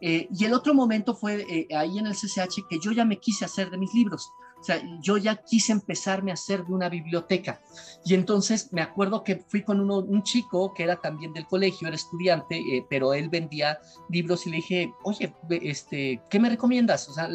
[0.00, 3.70] y el otro momento fue ahí en el CCH que yo ya me quise hacer
[3.70, 4.30] de mis libros.
[4.62, 7.60] O sea, yo ya quise empezarme a hacer de una biblioteca.
[8.04, 11.88] Y entonces me acuerdo que fui con uno, un chico que era también del colegio,
[11.88, 17.08] era estudiante, eh, pero él vendía libros y le dije, oye, este, ¿qué me recomiendas?
[17.08, 17.28] O sea,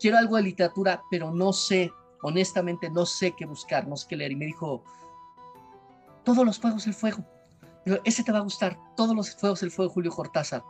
[0.00, 1.92] quiero algo de literatura, pero no sé,
[2.22, 4.32] honestamente no sé qué buscar, no sé qué leer.
[4.32, 4.82] Y me dijo,
[6.24, 7.24] todos los fuegos del fuego.
[8.02, 10.64] ese te va a gustar, todos los fuegos del fuego, Julio Cortázar.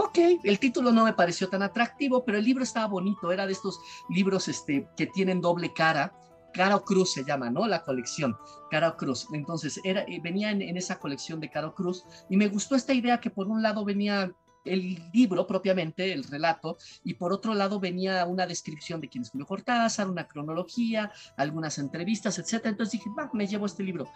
[0.00, 3.52] Ok, el título no me pareció tan atractivo, pero el libro estaba bonito, era de
[3.52, 6.14] estos libros este, que tienen doble cara,
[6.54, 7.66] Caro Cruz se llama, ¿no?
[7.66, 8.36] La colección,
[8.70, 9.26] Caro Cruz.
[9.32, 13.18] Entonces, era, eh, venía en, esa colección de Caro Cruz y me gustó esta idea
[13.18, 14.32] que por un lado venía
[14.64, 19.30] el libro propiamente, el relato, y por otro lado venía una descripción de quién es
[19.30, 22.66] Julio Cortázar, una cronología, algunas entrevistas, etc.
[22.66, 24.06] Entonces dije, va, me llevo este libro.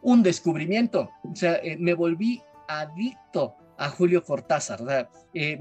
[0.00, 5.08] Un descubrimiento, o sea, eh, me volví adicto a Julio Cortázar.
[5.34, 5.58] Eh,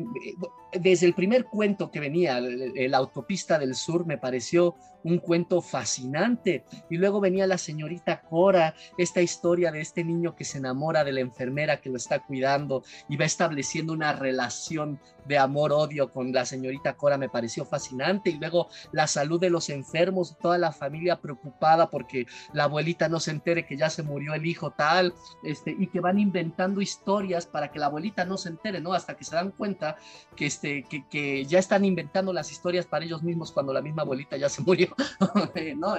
[0.80, 6.64] desde el primer cuento que venía, la autopista del sur, me pareció un cuento fascinante.
[6.90, 11.14] Y luego venía la señorita Cora, esta historia de este niño que se enamora de
[11.14, 16.46] la enfermera que lo está cuidando y va estableciendo una relación de amor-odio con la
[16.46, 18.32] señorita Cora, me pareció fascinante.
[18.32, 23.20] Y luego la salud de los enfermos, toda la familia preocupada porque la abuelita no
[23.20, 27.46] se entere que ya se murió el hijo tal, este, y que van inventando historias
[27.46, 28.94] para que la abuelita no se entere, ¿no?
[28.94, 29.98] Hasta que se dan cuenta
[30.36, 34.38] que, que, que ya están inventando las historias para ellos mismos cuando la misma abuelita
[34.38, 34.96] ya se murió.
[35.76, 35.96] ¿no?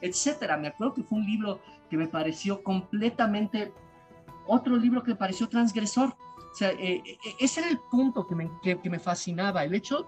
[0.00, 0.56] etcétera.
[0.56, 1.60] Me acuerdo que fue un libro
[1.90, 3.72] que me pareció completamente,
[4.46, 6.08] otro libro que me pareció transgresor.
[6.08, 10.06] O sea, eh, eh, ese era el punto que me, que me fascinaba, el hecho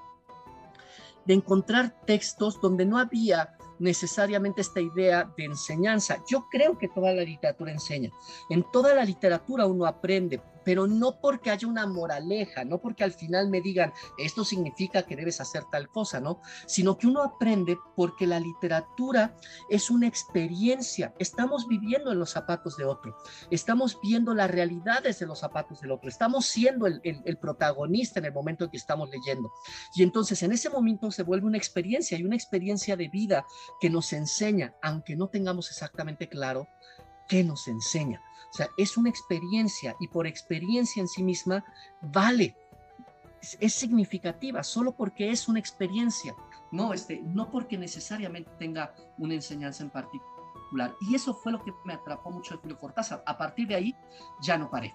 [1.24, 6.22] de encontrar textos donde no había necesariamente esta idea de enseñanza.
[6.28, 8.10] Yo creo que toda la literatura enseña.
[8.48, 13.12] En toda la literatura uno aprende, pero no porque haya una moraleja, no porque al
[13.12, 16.40] final me digan esto significa que debes hacer tal cosa, ¿no?
[16.66, 19.36] Sino que uno aprende porque la literatura
[19.70, 21.14] es una experiencia.
[21.20, 23.16] Estamos viviendo en los zapatos de otro,
[23.48, 28.24] estamos viendo las realidades de los zapatos del otro, estamos siendo el, el protagonista en
[28.24, 29.52] el momento en que estamos leyendo.
[29.94, 33.46] Y entonces en ese momento se vuelve una experiencia y una experiencia de vida
[33.80, 36.66] que nos enseña, aunque no tengamos exactamente claro
[37.26, 38.20] qué nos enseña.
[38.50, 41.64] O sea, es una experiencia y por experiencia en sí misma
[42.00, 42.56] vale,
[43.60, 46.34] es, significativa, solo porque es una experiencia,
[46.72, 50.94] no, este, no porque necesariamente tenga una enseñanza en particular.
[51.00, 53.22] Y eso fue lo que me atrapó mucho de Julio Cortázar.
[53.26, 53.96] A partir de ahí
[54.42, 54.94] ya no paré.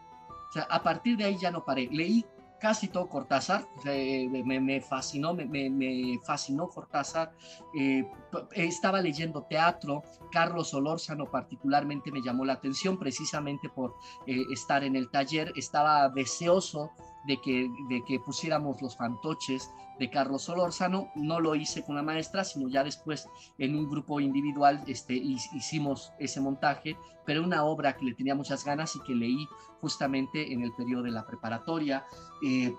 [0.50, 1.88] O sea, a partir de ahí ya no paré.
[1.92, 2.26] Leí
[2.62, 7.34] casi todo Cortázar, me, fascinó, me, fascinó Cortázar,
[7.78, 8.06] eh,
[8.54, 13.96] estaba leyendo teatro, Carlos Solórzano particularmente me llamó la atención precisamente por
[14.28, 16.92] eh, estar en el taller, estaba deseoso
[17.26, 21.12] de que, de que pusiéramos los fantoches de Carlos Solórzano.
[21.16, 26.12] No lo hice con la maestra, sino ya después en un grupo individual este, hicimos
[26.20, 29.48] ese montaje, pero una obra que le tenía muchas ganas y que leí
[29.80, 32.06] justamente en el periodo de la preparatoria.
[32.44, 32.74] Eh,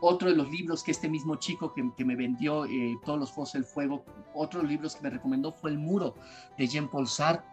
[0.00, 3.32] otro de los libros que este mismo chico que, que me vendió eh, Todos los
[3.32, 6.16] Fuegos del Fuego, otro de los libros que me recomendó fue El Muro
[6.58, 7.46] de Jean Paul Sartre.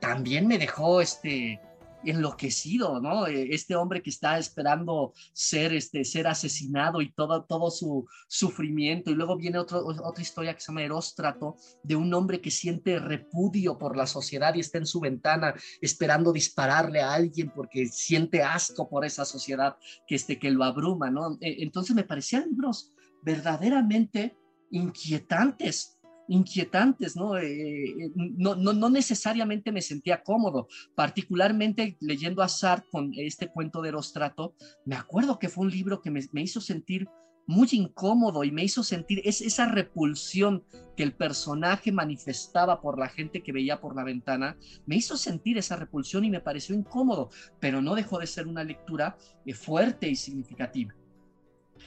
[0.00, 1.60] También me dejó este,
[2.06, 3.26] enloquecido, ¿no?
[3.26, 9.10] Eh, este hombre que está esperando ser, este, ser asesinado y todo, todo su sufrimiento.
[9.10, 13.78] Y luego viene otra historia que se llama Eróstrato, de un hombre que siente repudio
[13.78, 18.88] por la sociedad y está en su ventana esperando dispararle a alguien porque siente asco
[18.88, 19.76] por esa sociedad
[20.06, 21.32] que, este, que lo abruma, ¿no?
[21.40, 22.92] Eh, entonces me parecían libros
[23.22, 24.36] verdaderamente
[24.70, 25.93] inquietantes,
[26.28, 27.36] inquietantes, ¿no?
[27.36, 33.48] Eh, eh, no, no, no, necesariamente me sentía cómodo, particularmente leyendo a Sartre con este
[33.48, 34.54] cuento de Erostrato,
[34.84, 37.08] me acuerdo que fue un libro que me, hizo sentir
[37.46, 40.64] muy incómodo y me hizo sentir esa repulsión
[40.96, 44.56] que el personaje manifestaba por la gente que veía por la ventana,
[44.86, 48.64] me hizo sentir esa repulsión y me pareció incómodo, pero no dejó de ser una
[48.64, 50.94] lectura eh, fuerte y significativa.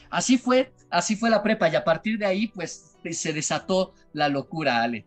[0.10, 4.30] Así fue, así fue la prepa y a partir de ahí pues se desató la
[4.30, 5.06] locura, Ale.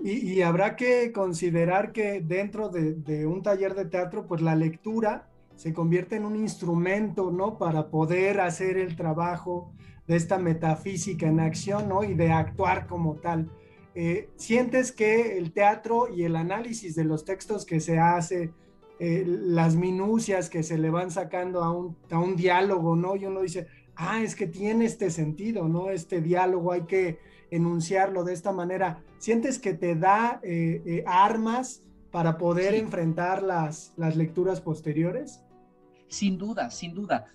[0.00, 5.72] Y, habrá que considerar que dentro de, un taller de teatro pues la lectura se
[5.72, 7.56] convierte en un instrumento, ¿no?
[7.56, 9.72] Para poder hacer el trabajo
[10.06, 12.04] de esta metafísica en acción, ¿no?
[12.04, 13.50] Y de actuar como tal.
[13.94, 18.52] Eh, ¿Sientes que el teatro y el análisis de los textos que se hace,
[18.98, 23.16] eh, las minucias que se le van sacando a un, a un diálogo, ¿no?
[23.16, 23.66] Y uno dice,
[23.96, 25.90] ah, es que tiene este sentido, ¿no?
[25.90, 27.18] Este diálogo hay que
[27.50, 29.02] enunciarlo de esta manera.
[29.18, 35.42] ¿Sientes que te da eh, eh, armas para poder enfrentar las, las lecturas posteriores?
[36.08, 37.26] Sin duda, sin duda.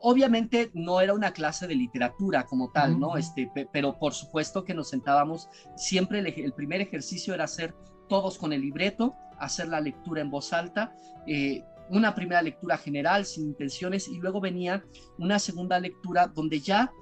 [0.00, 3.16] Obviamente no era una clase de literatura como tal, ¿no?
[3.16, 7.74] Este, pero por supuesto que nos sentábamos, siempre el, primer ejercicio era hacer
[8.08, 10.94] todos con el libreto, hacer la lectura en voz alta.
[11.26, 14.84] Eh, una primera lectura general sin intenciones y luego venía
[15.18, 16.92] una segunda lectura donde ya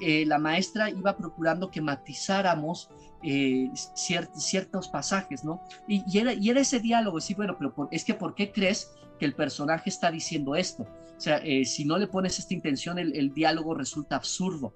[0.00, 2.88] eh, la maestra iba procurando que matizáramos
[3.22, 5.60] eh, ciertos pasajes, ¿no?
[5.86, 9.90] Y, era, ese diálogo, sí, bueno, pero es que ¿por qué crees que el personaje
[9.90, 10.84] está diciendo esto?
[10.84, 14.74] O sea, eh, si no le pones esta intención, el, diálogo resulta absurdo.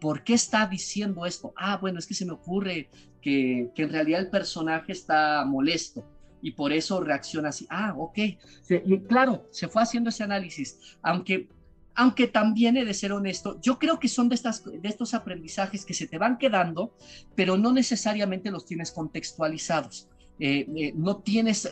[0.00, 1.52] ¿Por qué está diciendo esto?
[1.56, 2.88] Ah, bueno, es que se me ocurre
[3.20, 6.04] que en realidad el personaje está molesto
[6.42, 7.66] y por eso reacciona así.
[7.70, 8.18] Ah, ok.
[8.84, 11.48] y claro, se fue haciendo ese análisis, aunque,
[11.94, 15.86] aunque también he de ser honesto, yo creo que son de, estas, de estos aprendizajes
[15.86, 16.94] que se te van quedando,
[17.34, 20.08] pero no necesariamente los tienes contextualizados.
[20.38, 21.68] Eh, eh, no tienes,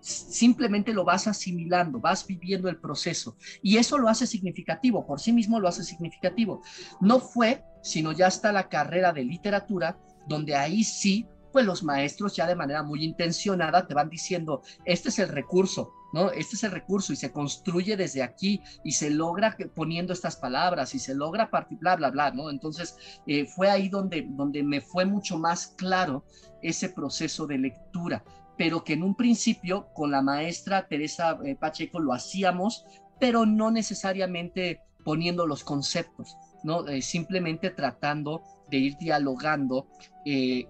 [0.00, 5.32] simplemente lo vas asimilando, vas viviendo el proceso y eso lo hace significativo, por sí
[5.32, 6.62] mismo lo hace significativo.
[7.00, 12.36] No fue, sino ya está la carrera de literatura, donde ahí sí, pues los maestros
[12.36, 16.30] ya de manera muy intencionada te van diciendo, este es el recurso, ¿no?
[16.30, 20.94] Este es el recurso y se construye desde aquí y se logra poniendo estas palabras
[20.94, 22.50] y se logra partir, bla, bla, bla, ¿no?
[22.50, 22.96] Entonces,
[23.26, 26.24] eh, fue ahí donde, donde me fue mucho más claro
[26.62, 28.24] ese proceso de lectura
[28.60, 32.84] pero que en un principio con la maestra Teresa eh, Pacheco lo hacíamos,
[33.18, 36.86] pero no necesariamente poniendo los conceptos, ¿no?
[36.86, 39.88] Eh, simplemente tratando de ir dialogando
[40.24, 40.66] eh,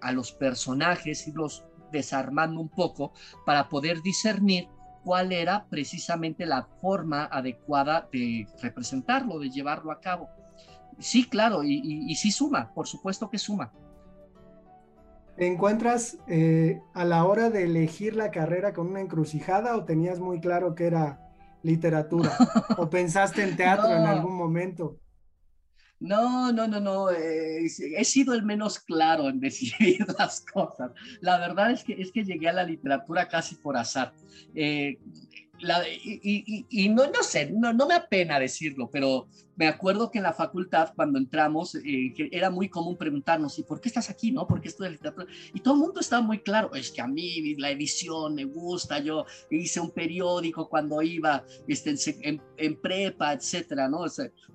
[0.00, 3.12] a los personajes, irlos desarmando un poco
[3.46, 4.68] para poder discernir
[5.04, 10.28] cuál era precisamente la forma adecuada de representarlo, de llevarlo a cabo.
[10.98, 13.72] Sí, claro, y sí suma, por supuesto que suma.
[15.36, 20.20] ¿Te encuentras eh, a la hora de elegir la carrera con una encrucijada o tenías
[20.20, 21.20] muy claro que era
[21.62, 22.30] literatura?
[22.78, 24.98] ¿O pensaste en teatro en algún momento?
[26.04, 27.10] No, no, no, no.
[27.10, 30.92] Eh, he sido el menos claro en decidir las cosas.
[31.20, 34.12] La verdad es que, es que llegué a la literatura casi por azar.
[34.54, 34.98] Eh,
[36.04, 40.32] y, no, no sé, no, no me apena decirlo, pero me acuerdo que en la
[40.32, 44.32] facultad, cuando entramos, eh, era muy común preguntarnos, ¿y por qué estás aquí?
[44.32, 44.46] ¿No?
[44.46, 45.26] ¿Por qué estudias literatura?
[45.52, 48.98] Y todo el mundo estaba muy claro, es que a mí la edición me gusta,
[48.98, 54.04] yo hice un periódico cuando iba este, en, prepa, etcétera, ¿no?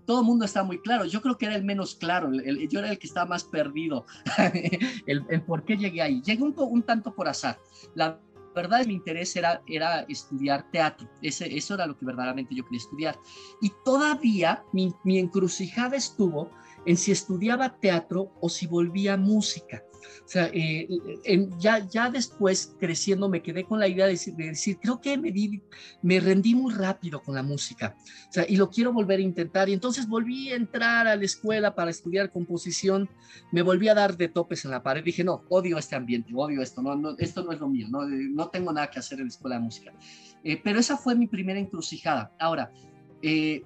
[0.06, 1.06] todo el mundo estaba muy claro.
[1.06, 4.06] Yo creo que era el menos claro, yo era el que estaba más perdido,
[5.06, 6.22] el, por qué llegué ahí.
[6.22, 7.58] Llegué un, un tanto por azar.
[7.96, 8.20] La
[8.56, 12.80] verdad mi interés era, era estudiar teatro, Ese, eso era lo que verdaderamente yo quería
[12.80, 13.20] estudiar.
[13.62, 16.50] Y todavía mi, mi encrucijada estuvo
[16.86, 19.84] en si estudiaba teatro o si volvía música.
[20.26, 20.88] O sea, eh,
[21.60, 25.34] ya, ya después creciendo me quedé con la idea de decir, creo que me,
[26.02, 27.96] me rendí muy rápido con la música.
[28.30, 29.70] O sea, y lo quiero volver a intentar.
[29.70, 33.10] Y entonces volví a entrar a la escuela para estudiar composición.
[33.52, 35.04] Me volví a dar de topes en la pared.
[35.04, 38.08] Dije, no, odio este ambiente, odio esto, no, no esto no es lo mío, no,
[38.08, 39.94] no tengo nada que hacer en la escuela de música.
[40.44, 42.34] Eh, pero esa fue mi primera encrucijada.
[42.40, 42.72] Ahora,
[43.22, 43.64] eh,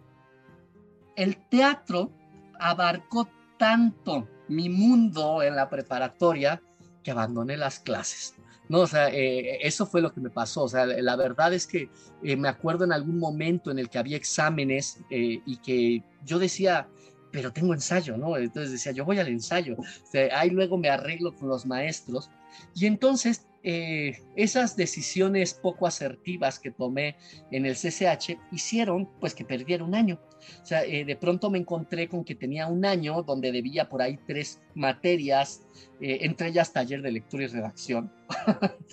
[1.16, 2.12] el teatro
[2.60, 3.30] abarcó
[3.64, 6.62] tanto mi mundo en la preparatoria
[7.02, 8.36] que abandoné las clases.
[8.68, 10.64] No, o sea, eh, eso fue lo que me pasó.
[10.64, 11.90] O sea, la verdad es que
[12.24, 16.40] eh, me acuerdo en algún momento en el que había exámenes eh, y que yo
[16.40, 16.90] decía,
[17.32, 18.36] pero tengo ensayo, ¿no?
[18.36, 19.78] Entonces decía, yo voy al ensayo.
[19.78, 22.30] O ahí luego me arreglo con los maestros.
[22.76, 27.16] Y entonces esas decisiones poco asertivas que tomé
[27.52, 30.20] en el CCH hicieron pues que perdiera un año.
[30.62, 34.02] O sea, eh, de pronto me encontré con que tenía un año donde debía por
[34.02, 35.66] ahí tres materias,
[36.02, 38.12] eh, entre ellas taller de lectura y redacción.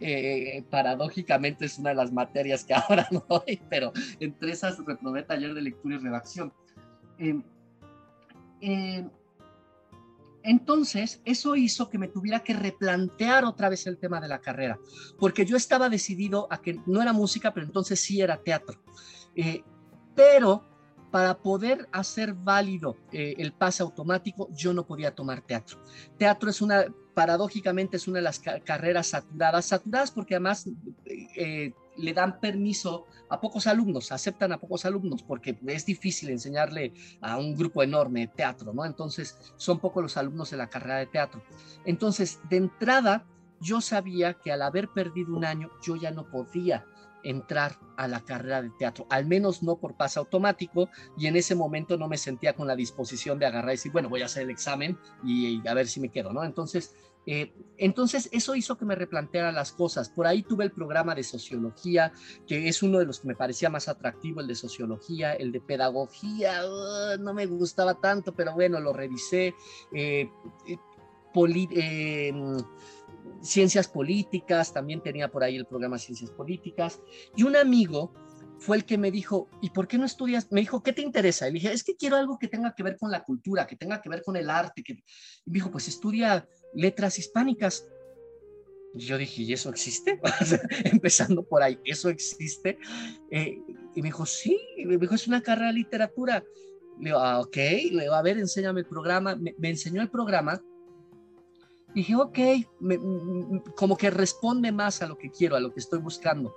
[0.00, 5.22] Eh, paradójicamente es una de las materias que ahora no doy, pero entre esas reprobé
[5.22, 6.52] taller de lectura y redacción.
[7.18, 7.44] Em,
[10.42, 14.78] entonces, eso hizo que me tuviera que replantear otra vez el tema de la carrera,
[15.18, 18.80] porque yo estaba decidido a que no era música, pero entonces sí era teatro.
[20.14, 20.64] pero
[21.10, 25.78] para poder hacer válido eh, el pase automático, yo no podía tomar teatro.
[26.16, 30.66] Teatro es una, paradójicamente, es una de las carreras saturadas, saturadas porque además
[31.36, 36.92] eh, le dan permiso a pocos alumnos, aceptan a pocos alumnos, porque es difícil enseñarle
[37.20, 38.84] a un grupo enorme teatro, ¿no?
[38.84, 41.42] Entonces, son pocos los alumnos de la carrera de teatro.
[41.84, 43.26] Entonces, de entrada,
[43.60, 46.84] yo sabía que al haber perdido un año, yo ya no podía
[47.24, 51.54] entrar a la carrera de teatro, al menos no por pase automático, y en ese
[51.54, 54.42] momento no me sentía con la disposición de agarrar y decir, bueno, voy a hacer
[54.42, 56.44] el examen y, a ver si me quedo, ¿no?
[56.44, 56.94] Entonces,
[57.26, 60.08] eh, entonces, eso hizo que me replanteara las cosas.
[60.08, 62.12] Por ahí tuve el programa de sociología,
[62.46, 65.60] que es uno de los que me parecía más atractivo, el de sociología, el de
[65.60, 66.62] pedagogía,
[67.18, 69.54] no me gustaba tanto, pero bueno, lo revisé.
[69.92, 70.28] Eh,
[71.70, 72.32] eh,
[73.40, 77.00] ciencias políticas, también tenía por ahí el programa Ciencias Políticas,
[77.36, 78.12] y un amigo
[78.62, 80.50] fue el que me dijo, ¿y por qué no estudias?
[80.52, 81.48] Me dijo, ¿qué te interesa?
[81.48, 83.74] Y le dije, es que quiero algo que tenga que ver con la cultura, que
[83.74, 84.84] tenga que ver con el arte.
[84.84, 84.92] Que...
[84.92, 87.88] Y me dijo, pues estudia letras hispánicas.
[88.94, 90.20] Y yo dije, ¿y eso existe?
[90.84, 92.78] Empezando por ahí, ¿eso existe?
[93.30, 93.58] Eh,
[93.94, 96.44] y me dijo, sí, me dijo, es una carrera de literatura.
[96.98, 99.34] Le digo, ah, ok, le digo, a ver, enséñame el programa.
[99.36, 100.62] me enseñó el programa
[101.94, 102.38] dije, ok,
[103.76, 106.54] como que responde más a lo que quiero, a lo que estoy buscando.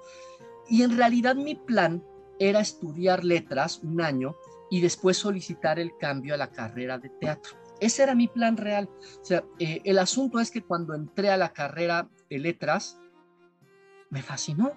[0.69, 2.03] Y en realidad mi plan
[2.39, 4.35] era estudiar letras un año
[4.69, 7.57] y después solicitar el cambio a la carrera de teatro.
[7.79, 8.89] Ese era mi plan real.
[9.21, 12.99] O sea, eh, el asunto es que cuando entré a la carrera de letras,
[14.09, 14.73] me fascinó.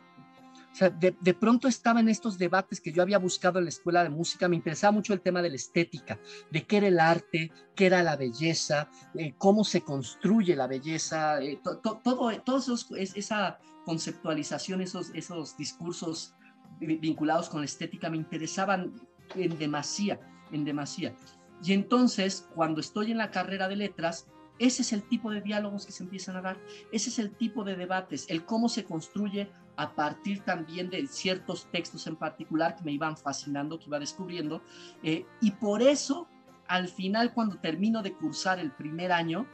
[0.70, 3.70] O sea, de, de, pronto estaba en estos debates que yo había buscado en la
[3.70, 6.20] escuela de música, me interesaba mucho el tema de la estética,
[6.50, 11.40] de qué era el arte, qué era la belleza, eh, cómo se construye la belleza,
[11.42, 16.34] eh, todo, todos esa conceptualización, esos, esos discursos
[16.78, 18.92] vinculados con la estética me interesaban
[19.34, 20.20] en demasía,
[20.52, 21.14] en demasía.
[21.62, 24.28] Y entonces, cuando estoy en la carrera de letras,
[24.58, 26.58] ese es el tipo de diálogos que se empiezan a dar,
[26.92, 31.68] ese es el tipo de debates, el cómo se construye a partir también de ciertos
[31.70, 34.62] textos en particular que me iban fascinando, que iba descubriendo.
[35.02, 36.28] Eh, y por eso,
[36.66, 39.46] al final, cuando termino de cursar el primer año,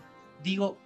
[0.43, 0.79] digo,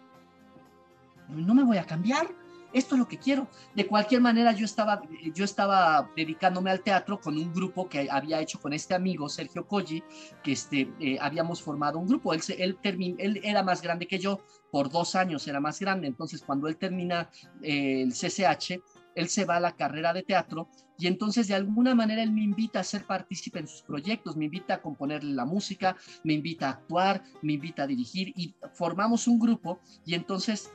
[1.28, 2.28] no me voy a cambiar,
[2.72, 3.48] esto es lo que quiero.
[3.74, 5.02] De cualquier manera, yo estaba,
[5.34, 9.66] yo estaba dedicándome al teatro con un grupo que había hecho con este amigo, Sergio
[9.66, 10.02] Colli,
[10.42, 12.34] que este, eh, habíamos formado un grupo.
[12.34, 12.78] Él, él,
[13.18, 14.40] él era más grande que yo,
[14.70, 16.06] por dos años era más grande.
[16.06, 17.30] Entonces, cuando él termina
[17.62, 18.80] eh, el CCH,
[19.18, 22.42] él se va a la carrera de teatro y entonces de alguna manera él me
[22.42, 26.68] invita a ser partícipe en sus proyectos, me invita a componer la música, me invita
[26.68, 30.70] a actuar, me invita a dirigir y formamos un grupo y entonces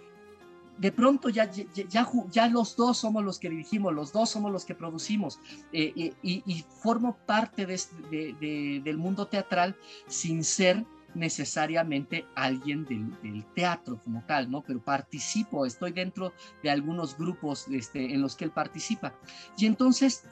[0.77, 4.65] de pronto ya, ya, ya, los dos somos los que dirigimos, los dos somos los
[4.65, 5.39] que producimos
[5.71, 9.75] eh, eh, y, formo parte de, del mundo teatral
[10.07, 14.61] sin ser necesariamente alguien del, teatro como tal, ¿no?
[14.61, 19.13] Pero participo, estoy dentro de algunos grupos este, en los que él participa.
[19.57, 20.23] Y entonces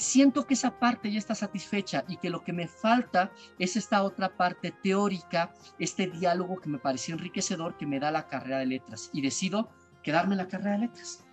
[0.00, 4.02] siento que esa parte ya está satisfecha y que lo que me falta es esta
[4.02, 8.66] otra parte teórica, este diálogo que me pareció enriquecedor que me da la carrera de
[8.66, 9.70] letras y decido
[10.02, 11.24] quedarme en la carrera de letras.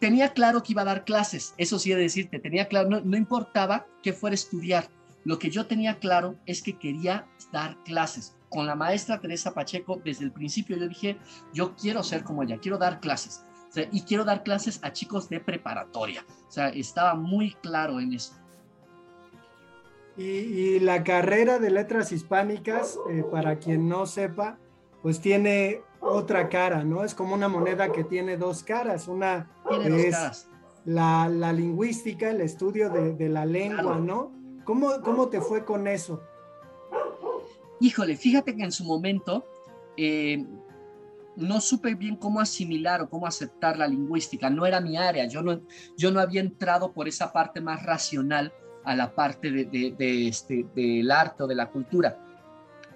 [0.00, 3.86] Tenía claro que iba a dar clases, eso sí de decirte, tenía claro, no, importaba
[4.02, 4.88] que fuera estudiar,
[5.24, 8.36] lo que yo tenía claro es que quería dar clases.
[8.48, 11.18] Con la maestra Teresa Pacheco, desde el principio yo dije,
[11.52, 13.44] yo quiero ser como ella, quiero dar clases
[13.92, 16.24] y quiero dar clases a chicos de preparatoria.
[16.48, 18.34] O sea, estaba muy claro en eso.
[20.16, 24.58] Y, la carrera de letras hispánicas, eh, para quien no sepa,
[25.00, 27.04] pues tiene otra cara, ¿no?
[27.04, 29.06] Es como una moneda que tiene dos caras.
[29.06, 29.48] Una
[29.84, 30.48] es
[30.84, 34.32] La, lingüística, el estudio de, la lengua, ¿no?
[34.64, 36.20] ¿Cómo, ¿Cómo te fue con eso?
[37.80, 39.46] Híjole, fíjate que en su momento
[39.96, 40.44] eh,
[41.38, 45.42] no supe bien cómo asimilar o cómo aceptar la lingüística, no era mi área, yo
[45.42, 45.60] no,
[45.96, 48.52] yo no había entrado por esa parte más racional
[48.84, 52.18] a la parte de, este, del arte o de la cultura.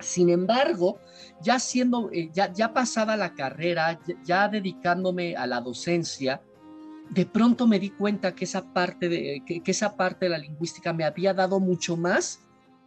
[0.01, 0.99] Sin embargo,
[1.40, 6.43] ya siendo, eh, ya, ya pasada la carrera, ya, dedicándome a la docencia,
[7.11, 10.93] de pronto me di cuenta que esa parte de, que esa parte de la lingüística
[10.93, 12.40] me había dado mucho más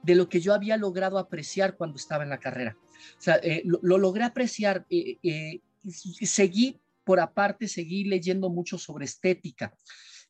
[0.06, 2.78] de lo que yo había logrado apreciar cuando estaba en la carrera.
[3.18, 4.86] O sea, eh, lo, logré apreciar.
[4.90, 9.74] Eh, eh, seguí, por aparte, seguí leyendo mucho sobre estética.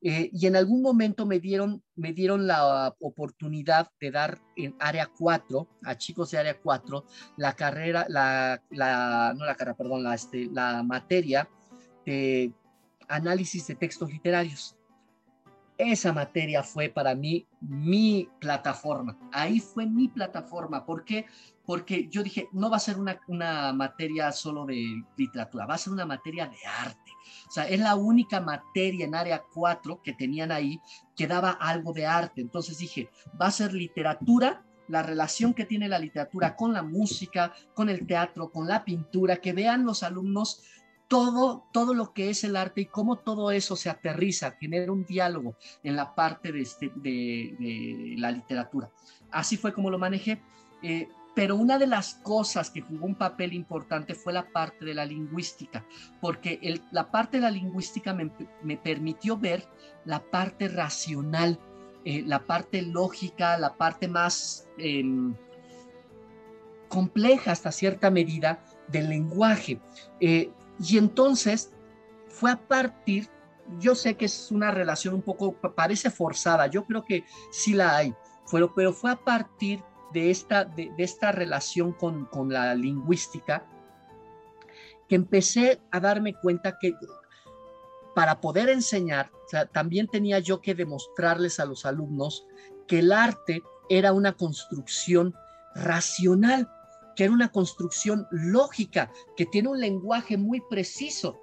[0.01, 5.67] y en algún momento me dieron, me dieron la oportunidad de dar en área 4,
[5.83, 7.05] a chicos de área 4,
[7.37, 11.49] la carrera, la, la no la carrera, perdón, la, este, la materia
[12.05, 12.53] de
[13.07, 14.75] análisis de textos literarios.
[15.77, 19.17] Esa materia fue para mí mi plataforma.
[19.33, 20.85] Ahí fue mi plataforma.
[20.85, 21.25] ¿Por qué?
[21.65, 25.79] Porque yo dije, no va a ser una, una materia solo de literatura, va a
[25.79, 27.11] ser una materia de arte.
[27.47, 30.79] O sea, es la única materia en área 4 que tenían ahí
[31.15, 32.39] que daba algo de arte.
[32.39, 33.09] Entonces dije,
[33.39, 38.05] va a ser literatura, la relación que tiene la literatura con la música, con el
[38.05, 40.63] teatro, con la pintura, que vean los alumnos
[41.07, 45.05] todo, todo lo que es el arte y cómo todo eso se aterriza, genera un
[45.05, 48.89] diálogo en la parte de, este, de, la literatura.
[49.31, 50.41] Así fue como lo manejé.
[50.81, 54.93] Eh, pero una de las cosas que jugó un papel importante fue la parte de
[54.93, 55.85] la lingüística,
[56.21, 59.67] porque la parte de la lingüística me, permitió ver
[60.05, 61.59] la parte racional,
[62.05, 65.35] eh, la parte lógica, la parte más em,
[66.87, 69.81] compleja hasta cierta medida del lenguaje.
[70.21, 71.71] Eh, y entonces
[72.27, 73.29] fue a partir,
[73.79, 77.95] yo sé que es una relación un poco, parece forzada, yo creo que sí la
[77.95, 78.13] hay,
[78.51, 79.81] pero, pero fue a partir
[80.13, 83.65] de esta, de, esta relación con, con, la lingüística
[85.07, 86.93] que empecé a darme cuenta que
[88.15, 89.29] para poder enseñar,
[89.73, 92.47] también tenía yo que demostrarles a los alumnos
[92.87, 95.35] que el arte era una construcción
[95.75, 96.69] racional,
[97.15, 101.39] que era una construcción lógica, que tiene un lenguaje muy preciso,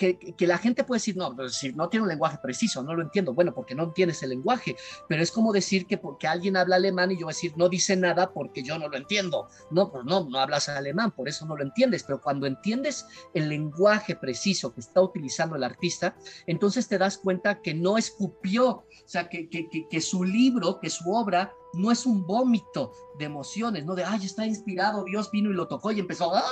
[0.00, 3.34] que, la gente puede decir, no, pues, no tiene un lenguaje preciso, no lo entiendo.
[3.34, 4.74] Bueno, porque no tienes el lenguaje,
[5.08, 8.32] pero es como decir que porque alguien habla alemán y yo decir, no dice nada
[8.32, 9.48] porque yo no lo entiendo.
[9.70, 13.50] No, pues no, no hablas alemán, por eso no lo entiendes, pero cuando entiendes el
[13.50, 18.86] lenguaje preciso que está utilizando el artista, entonces te das cuenta que no escupió, o
[19.04, 23.84] sea, que, que, que su libro, que su obra no es un vómito de emociones,
[23.84, 26.42] no de, ay, está inspirado, Dios vino y lo tocó y empezó, ¡ah!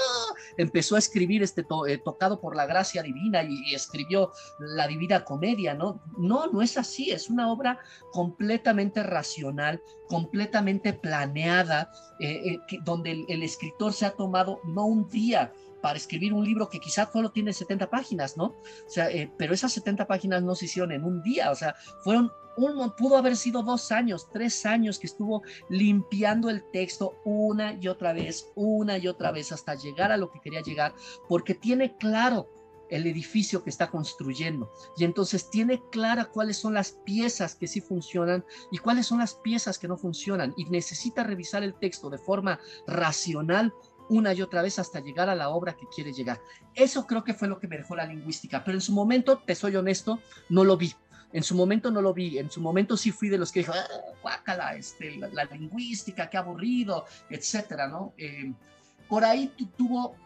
[0.57, 5.75] empezó a escribir este eh, tocado por la gracia divina y, escribió la divina comedia,
[5.75, 6.01] ¿no?
[6.16, 7.79] No, no es así, es una obra
[8.12, 11.91] completamente racional, completamente planeada,
[12.21, 16.68] eh, eh, donde el, escritor se ha tomado no un día, para escribir un libro
[16.68, 18.45] que quizás solo tiene 70 páginas, ¿no?
[18.45, 22.31] O sea, pero esas 70 páginas no se hicieron en un día, o sea, fueron
[22.97, 28.12] pudo haber sido dos años, tres años que estuvo limpiando el texto una y otra
[28.12, 30.95] vez, una y otra vez, hasta llegar a lo que quería llegar,
[31.29, 32.49] porque tiene claro
[32.91, 34.72] el edificio que está construyendo.
[34.97, 39.35] Y entonces tiene clara cuáles son las piezas que sí funcionan y cuáles son las
[39.35, 40.55] piezas que no funcionan.
[40.57, 43.74] Y necesita revisar el texto de forma racional
[44.09, 46.40] una y otra vez hasta llegar a la obra que quiere llegar.
[46.74, 49.54] Eso creo que fue lo que me dejó la lingüística, pero en su momento, te
[49.54, 50.94] soy honesto, no lo vi.
[51.32, 53.72] En su momento no lo vi, en su momento sí fui de los que dijo,
[53.74, 53.86] ah,
[54.22, 58.14] guácala, este, la, lingüística, qué aburrido, etcétera, ¿no?
[58.16, 58.52] Eh,
[59.09, 60.16] por ahí tuvo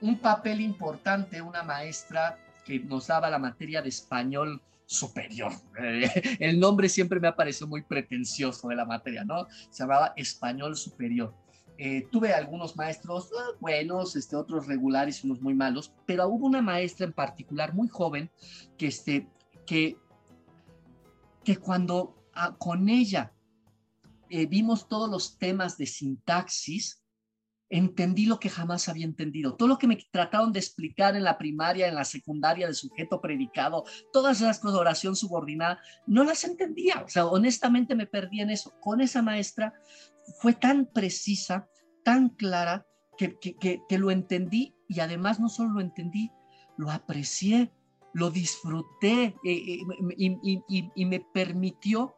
[0.00, 5.52] un papel importante una maestra que nos daba la materia de español superior.
[6.38, 9.46] el nombre siempre me ha parecido muy pretencioso de la materia, ¿no?
[9.70, 11.34] Se llamaba español superior.
[11.78, 16.62] Eh, tuve algunos maestros ah, buenos, este, otros regulares unos muy malos, pero hubo una
[16.62, 18.30] maestra en particular muy joven
[18.78, 19.28] que, este,
[19.66, 19.98] que
[21.46, 23.32] que cuando ah, con ella
[24.28, 27.04] eh, vimos todos los temas de sintaxis,
[27.70, 29.54] entendí lo que jamás había entendido.
[29.54, 33.20] Todo lo que me trataron de explicar en la primaria, en la secundaria, de sujeto
[33.20, 37.04] predicado, todas esas cosas de oración subordinada, no las entendía.
[37.04, 38.74] O sea, honestamente me perdí en eso.
[38.80, 39.72] Con esa maestra
[40.40, 41.68] fue tan precisa,
[42.04, 42.86] tan clara,
[43.18, 46.30] que, que, que lo entendí y además no solo lo entendí,
[46.76, 47.72] lo aprecié,
[48.16, 49.80] lo disfruté eh, eh,
[50.16, 52.16] y, me permitió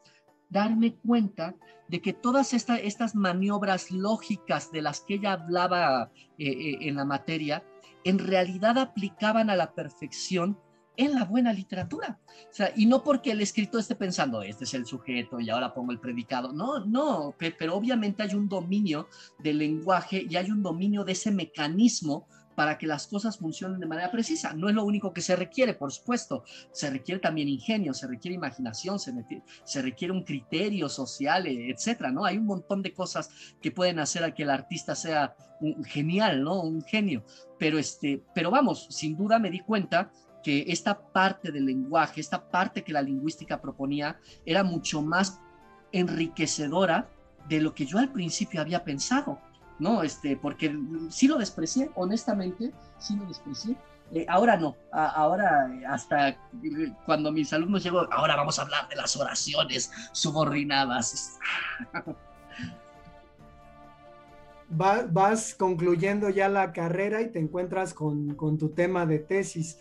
[0.49, 1.57] darme cuenta
[1.89, 7.65] de que todas estas maniobras lógicas de las que ella hablaba eh, en la materia,
[8.05, 10.57] en realidad aplicaban a la perfección
[10.99, 12.19] en la buena literatura.
[12.51, 15.73] O sea, y no porque el escritor esté pensando, este es el sujeto y ahora
[15.73, 16.53] pongo el predicado.
[16.53, 21.31] No, no, pero obviamente hay un dominio del lenguaje y hay un dominio de ese
[21.31, 22.27] mecanismo
[22.57, 24.53] para que las cosas funcionen de manera precisa.
[24.53, 26.43] No es lo único que se requiere, por supuesto.
[26.73, 29.15] Se requiere también ingenio, se requiere imaginación, se,
[29.63, 32.25] se requiere un criterio social, etcétera, ¿no?
[32.25, 33.31] Hay un montón de cosas
[33.63, 36.61] que pueden hacer a que el artista sea un, genial, ¿no?
[36.61, 37.25] Un genio.
[37.61, 40.11] Pero, este, pero vamos, sin duda me di cuenta
[40.43, 45.41] que esta parte del lenguaje, esta parte que la lingüística proponía, era mucho más
[45.93, 47.09] enriquecedora
[47.49, 49.39] de lo que yo al principio había pensado.
[49.79, 50.03] ¿no?
[50.03, 50.77] Este, porque
[51.11, 53.77] sí lo desprecié, honestamente, sí lo desprecié.
[54.13, 56.35] Eh, ahora no, ahora hasta
[57.05, 61.39] cuando mis alumnos llegó, ahora vamos a hablar de las oraciones subordinadas.
[64.71, 69.79] vas concluyendo ya la carrera y te encuentras con, tu tema de tesis.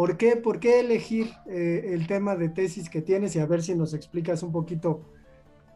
[0.00, 3.62] ¿Por qué, por qué elegir eh, el tema de tesis que tienes y a ver
[3.62, 5.02] si nos explicas un poquito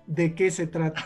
[0.06, 1.04] de qué se trata?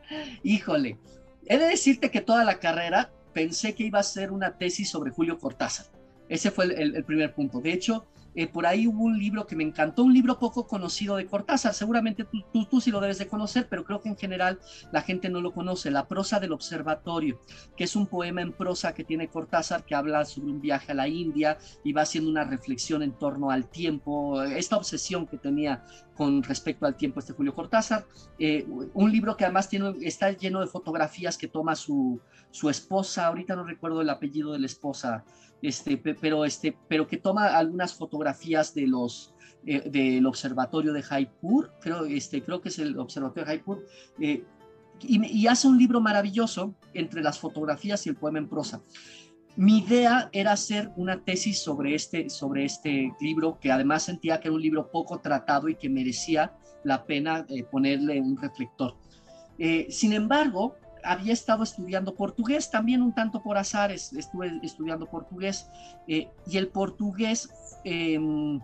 [0.42, 0.96] Híjole,
[1.44, 5.10] He de decirte que toda la carrera pensé que iba a ser una tesis sobre
[5.10, 5.88] Julio Cortázar.
[6.30, 7.60] Ese fue el, primer punto.
[7.60, 8.06] De hecho,
[8.38, 11.74] eh, por ahí hubo un libro que me encantó, un libro poco conocido de Cortázar.
[11.74, 14.60] Seguramente tú, tú, tú, sí lo debes de conocer, pero creo que en general
[14.92, 15.90] la gente no lo conoce.
[15.90, 17.40] La prosa del observatorio,
[17.76, 20.94] que es un poema en prosa que tiene Cortázar que habla sobre un viaje a
[20.94, 25.82] la India y va haciendo una reflexión en torno al tiempo, esta obsesión que tenía
[26.14, 28.06] con respecto al tiempo este Julio Cortázar.
[28.38, 32.20] Eh, un libro que además tiene, está lleno de fotografías que toma su,
[32.52, 35.24] su esposa, ahorita no recuerdo el apellido de la esposa,
[35.62, 39.34] este, pero, este, pero que toma algunas fotografías de los,
[39.66, 43.84] eh, del observatorio de Jaipur, creo, este, creo que es el observatorio de Jaipur,
[44.20, 44.44] eh,
[45.00, 48.82] y, hace un libro maravilloso entre las fotografías y el poema en prosa.
[49.56, 54.48] Mi idea era hacer una tesis sobre este, sobre este libro, que además sentía que
[54.48, 56.52] era un libro poco tratado y que merecía
[56.82, 58.96] la pena eh, ponerle un reflector.
[59.88, 60.76] sin embargo,
[61.08, 65.70] había estado estudiando portugués, también un tanto por azares estuve estudiando portugués,
[66.06, 67.48] eh, y el portugués
[67.84, 68.60] em,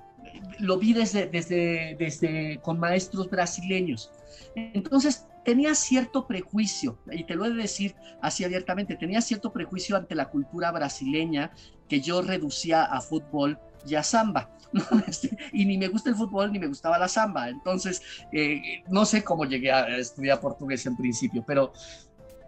[0.59, 4.12] lo vi desde, desde, desde con maestros brasileños.
[4.55, 9.97] Entonces tenía cierto prejuicio, y te lo he de decir así abiertamente, tenía cierto prejuicio
[9.97, 11.51] ante la cultura brasileña
[11.88, 14.51] que yo reducía a fútbol y a samba.
[15.07, 17.49] Este, y ni me gusta el fútbol ni me gustaba la samba.
[17.49, 21.72] Entonces, eh, no sé cómo llegué a estudiar portugués en principio, pero,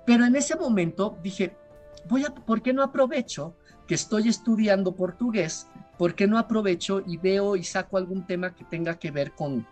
[0.06, 1.56] pero en ese momento dije,
[2.08, 5.68] voy a, ¿por qué no aprovecho que estoy estudiando portugués?
[5.98, 9.66] ¿Por qué no aprovecho y veo y saco algún tema que tenga que ver con,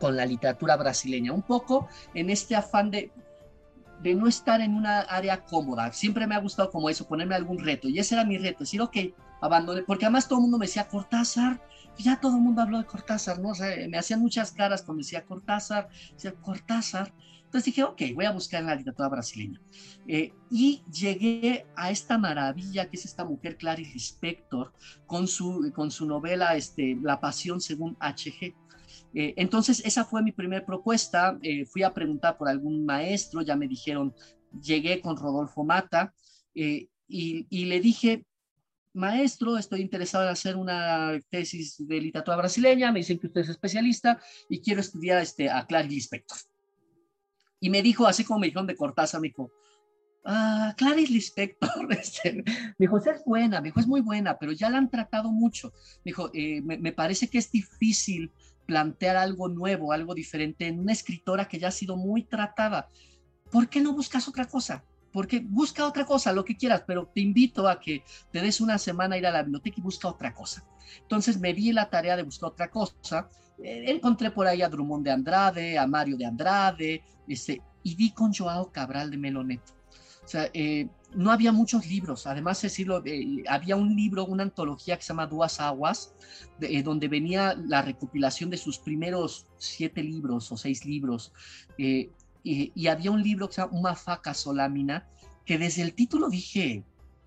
[0.00, 1.32] con la literatura brasileña?
[1.32, 3.12] Un poco en este afán de,
[4.02, 5.92] de no estar en una área cómoda.
[5.92, 7.88] Siempre me ha gustado como eso, ponerme algún reto.
[7.88, 8.96] Y ese era mi reto, decir, ok,
[9.40, 11.60] abandoné, porque además todo el mundo me decía Cortázar,
[11.98, 13.50] ya todo el mundo habló de Cortázar, ¿no?
[13.50, 17.12] O sea, me hacían muchas caras cuando decía Cortázar, decía Cortázar.
[17.54, 19.60] Entonces dije, ok, voy a buscar en la literatura brasileña.
[20.08, 24.72] Eh, y llegué a esta maravilla que es esta mujer Clarice Lispector
[25.06, 28.56] con su, con su novela este, La Pasión según H.G.
[29.14, 31.38] Eh, entonces, esa fue mi primera propuesta.
[31.42, 34.12] Eh, fui a preguntar por algún maestro, ya me dijeron,
[34.60, 36.12] llegué con Rodolfo Mata
[36.52, 38.26] y, y le dije,
[38.94, 43.50] maestro, estoy interesado en hacer una tesis de literatura brasileña, me dicen que usted es
[43.50, 46.53] especialista y quiero estudiar este, a Clarice Lispector.
[47.64, 49.50] Y me dijo, así como me dijeron de Cortázar, me dijo,
[50.22, 54.68] ah, Clarice Lispector, este, me dijo, es buena, me dijo, es muy buena, pero ya
[54.68, 55.72] la han tratado mucho.
[56.04, 58.30] Me dijo, eh, me, me parece que es difícil
[58.66, 62.90] plantear algo nuevo, algo diferente en una escritora que ya ha sido muy tratada.
[63.50, 64.84] ¿Por qué no buscas otra cosa?
[65.10, 68.02] porque busca otra cosa, lo que quieras, pero te invito a que
[68.32, 70.66] te des una semana a ir a la biblioteca y busca otra cosa.
[71.02, 73.28] Entonces me di la tarea de buscar otra cosa.
[73.62, 78.10] Eh, encontré por ahí a Drummond de Andrade, a Mario de Andrade, este, y di
[78.10, 79.72] con Joao Cabral de Meloneto.
[80.24, 84.96] O sea, eh, no había muchos libros, además decirlo, eh, había un libro, una antología
[84.96, 86.14] que se llama Duas Aguas,
[86.82, 91.32] donde venía la recopilación de sus primeros siete libros o seis libros
[92.44, 95.08] y, había un libro que se llama Una faca lámina,
[95.44, 96.84] que desde el título dije,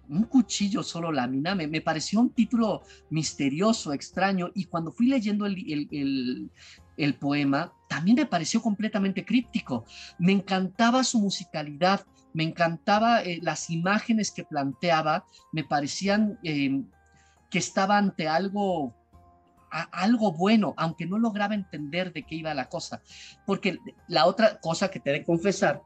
[0.10, 5.46] un cuchillo solo lámina, me, me, pareció un título misterioso, extraño, y cuando fui leyendo
[5.46, 6.52] el, el,
[6.98, 9.86] el, poema, también me pareció completamente críptico.
[10.20, 16.84] Me encantaba su musicalidad, me encantaba eh, las imágenes que planteaba, me parecían eh,
[17.50, 18.94] que estaba ante algo
[19.70, 23.02] algo bueno, aunque no lograba entender de qué iba la cosa.
[23.46, 23.78] Porque
[24.08, 25.82] la otra cosa que te de confesar,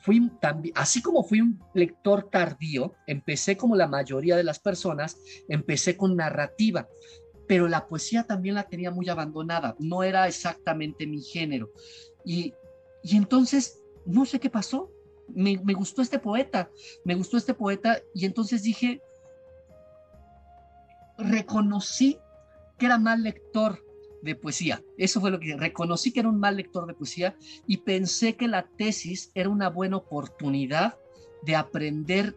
[0.00, 5.16] fui también, así como fui un lector tardío, empecé como la mayoría de las personas,
[5.48, 6.88] empecé con narrativa,
[7.46, 11.70] pero la poesía también la tenía muy abandonada, no era exactamente mi género.
[12.24, 12.54] Y,
[13.02, 14.92] y entonces, no sé qué pasó,
[15.28, 16.70] me, me gustó este poeta,
[17.04, 19.02] me gustó este poeta, y entonces dije,
[21.16, 22.18] reconocí
[22.78, 23.82] que era mal lector
[24.22, 24.82] de poesía.
[24.96, 28.48] Eso fue lo que reconocí que era un mal lector de poesía y pensé que
[28.48, 30.98] la tesis era una buena oportunidad
[31.42, 32.36] de aprender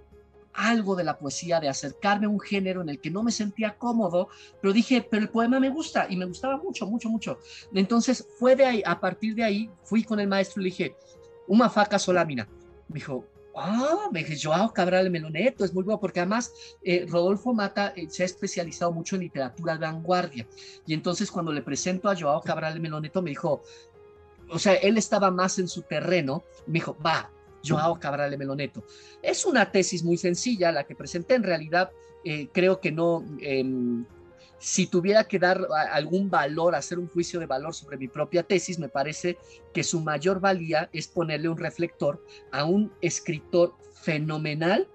[0.53, 3.77] algo de la poesía, de acercarme a un género en el que no me sentía
[3.77, 4.29] cómodo,
[4.61, 7.39] pero dije, pero el poema me gusta y me gustaba mucho, mucho, mucho.
[7.73, 10.95] Entonces fue de ahí, a partir de ahí, fui con el maestro y le dije,
[11.47, 12.47] una faca solámina.
[12.87, 13.25] Me dijo,
[13.55, 18.07] Ah, me dije, Joao Cabral Meloneto, es muy bueno, porque además eh, Rodolfo Mata eh,
[18.09, 20.47] se ha especializado mucho en literatura de vanguardia.
[20.85, 23.61] Y entonces cuando le presento a Joao Cabral Meloneto, me dijo,
[24.49, 27.29] o sea, él estaba más en su terreno, me dijo, va,
[27.65, 28.83] Joao Cabral Meloneto.
[29.21, 31.91] Es una tesis muy sencilla, la que presenté en realidad,
[32.23, 34.05] eh, creo que no em,
[34.59, 38.77] si tuviera que dar algún valor, hacer un juicio de valor sobre mi propia tesis,
[38.77, 39.37] me parece
[39.73, 44.87] que su mayor valía es ponerle un reflector a un escritor fenomenal,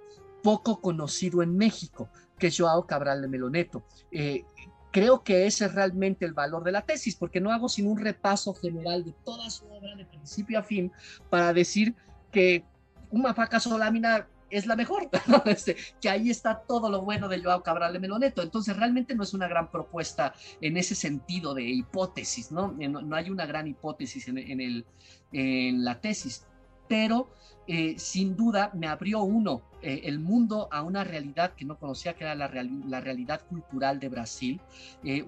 [0.43, 3.85] poco conocido en México, que es Joao Cabral de Meloneto.
[4.13, 4.45] Eh,
[4.93, 7.99] creo que ese es realmente el valor de la tesis, porque no hago sino un
[7.99, 10.93] repaso general de toda su obra de principio a fin
[11.29, 11.95] para decir
[12.31, 12.65] que
[13.11, 15.09] una faca lámina es la mejor,
[15.47, 18.43] este, que ahí está todo lo bueno de Joao Cabral de Meloneto.
[18.43, 22.75] Entonces, realmente no es una gran propuesta en ese sentido de hipótesis, ¿no?
[22.79, 24.85] Eh, no, hay una gran hipótesis en,
[25.33, 26.47] en la tesis,
[26.89, 27.31] pero
[27.67, 32.15] eh, sin duda me abrió uno eh, el mundo a una realidad que no conocía,
[32.15, 34.61] que era la, la realidad cultural de Brasil,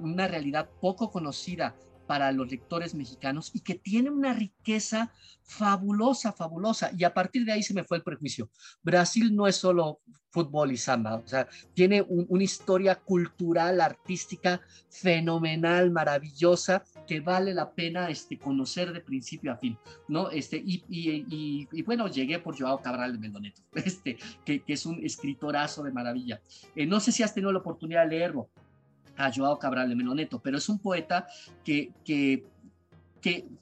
[0.01, 1.75] una realidad poco conocida
[2.09, 5.13] para los lectores mexicanos y que tiene una riqueza
[5.45, 6.91] fabulosa, fabulosa.
[6.97, 8.49] Y a partir de ahí se me fue el prejuicio.
[8.83, 10.01] Brasil no es solo
[10.31, 17.71] fútbol y samba, o sea, tiene una historia cultural, artística fenomenal, maravillosa, que vale la
[17.73, 20.31] pena este, conocer de principio a fin, ¿no?
[20.31, 25.03] Este, y, y, bueno, llegué por Joao Cabral de Mendoneto, este, que, que es un
[25.03, 26.41] escritorazo de maravilla.
[26.77, 28.51] Eh, no sé si has tenido la oportunidad de leerlo,
[29.19, 31.27] a Joao Cabral de Meloneto, pero es un poeta
[31.65, 32.45] que, que,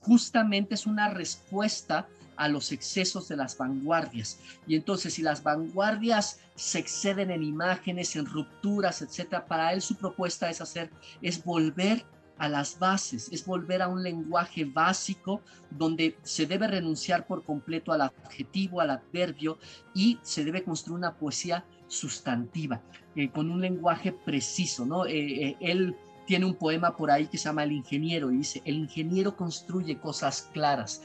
[0.01, 4.39] justamente es una respuesta a los excesos de las vanguardias.
[4.69, 9.97] Y entonces, si las vanguardias se exceden en imágenes, en rupturas, etcétera, para él su
[9.97, 10.91] propuesta es hacer,
[11.21, 12.05] es volver
[12.39, 15.41] a las bases, es volver a un lenguaje básico
[15.71, 19.59] donde se debe renunciar por completo al adjetivo, al adverbio
[19.95, 22.83] y se debe construir una poesía sustantiva,
[23.15, 25.07] eh, con un lenguaje preciso, ¿no?
[25.07, 28.61] Eh, eh, él tiene un poema por ahí que se llama El ingeniero y dice,
[28.65, 31.01] el ingeniero construye cosas claras,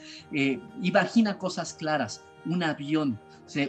[0.82, 3.20] imagina cosas claras, un avión,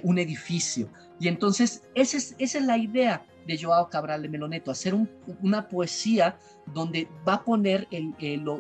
[0.01, 0.89] un edificio.
[1.20, 4.95] Y entonces esa es, esa es la idea de Joao Cabral de Meloneto, hacer
[5.41, 6.37] una poesía
[6.67, 7.87] donde va a poner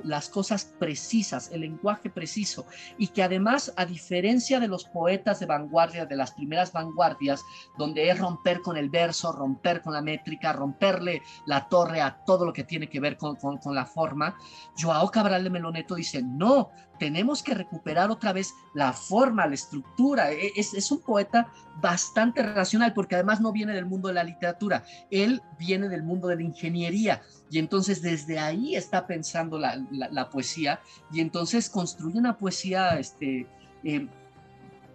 [0.03, 2.65] las cosas precisas, el lenguaje preciso,
[2.97, 7.41] y que además, a diferencia de los poetas de vanguardia, de las primeras vanguardias,
[7.77, 12.45] donde es romper con el verso, romper con la métrica, romperle la torre a todo
[12.45, 14.35] lo que tiene que ver con, con la forma,
[14.77, 16.71] Joao Cabral de Meloneto dice, no,
[17.03, 20.31] tenemos que recuperar otra vez la forma, la estructura.
[20.31, 21.51] E, es, es, un poeta
[21.81, 26.29] bastante racional porque además no viene del mundo de la literatura, él viene del mundo
[26.29, 30.79] de la ingeniería y entonces desde ahí está pensando la, la, poesía
[31.11, 33.47] y entonces construye una poesía este,
[33.83, 34.07] eh,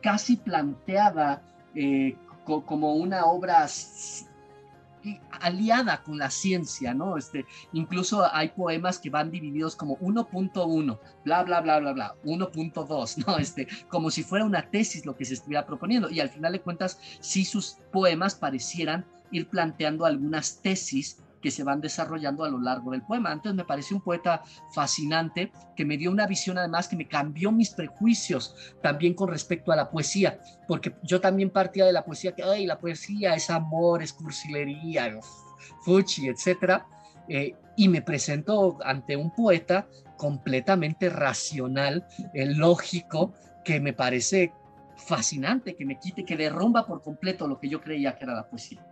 [0.00, 1.42] casi planteada
[1.74, 3.68] eh, como una obra
[5.40, 7.16] aliada con la ciencia, ¿no?
[7.16, 13.26] Este, incluso hay poemas que van divididos como 1.1, bla, bla, bla, bla, bla, 1.2,
[13.26, 13.38] ¿no?
[13.38, 16.10] Este, como si fuera una tesis lo que se estuviera proponiendo.
[16.10, 21.64] Y al final de cuentas, sí sus poemas parecieran ir planteando algunas tesis que se
[21.64, 23.30] van desarrollando a lo largo del poema.
[23.30, 27.52] Antes me pareció un poeta fascinante que me dio una visión además que me cambió
[27.52, 32.34] mis prejuicios también con respecto a la poesía, porque yo también partía de la poesía
[32.34, 35.18] que, ay, la poesía es amor, es cursilería,
[35.84, 36.86] fuchi, etcétera.
[37.28, 39.86] Eh, y me presento ante un poeta
[40.16, 43.34] completamente racional, eh, lógico,
[43.64, 44.52] que me parece
[44.96, 48.48] fascinante, que me quite, que derrumba por completo lo que yo creía que era la
[48.48, 48.84] poesía.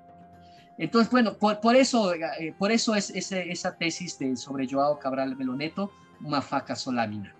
[0.78, 5.90] Entonces, bueno, por, eso, eh, por eso es esa tesis de, sobre Joao Cabral Meloneto,
[6.20, 7.34] Mafaca Solámina.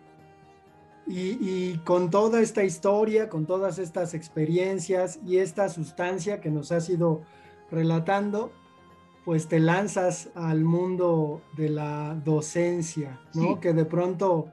[1.07, 6.72] Y, y, con toda esta historia, con todas estas experiencias y esta sustancia que nos
[6.72, 7.22] has ido
[7.70, 8.51] relatando,
[9.24, 13.61] pues te lanzas al mundo de la docencia, ¿no?
[13.61, 14.49] Que de pronto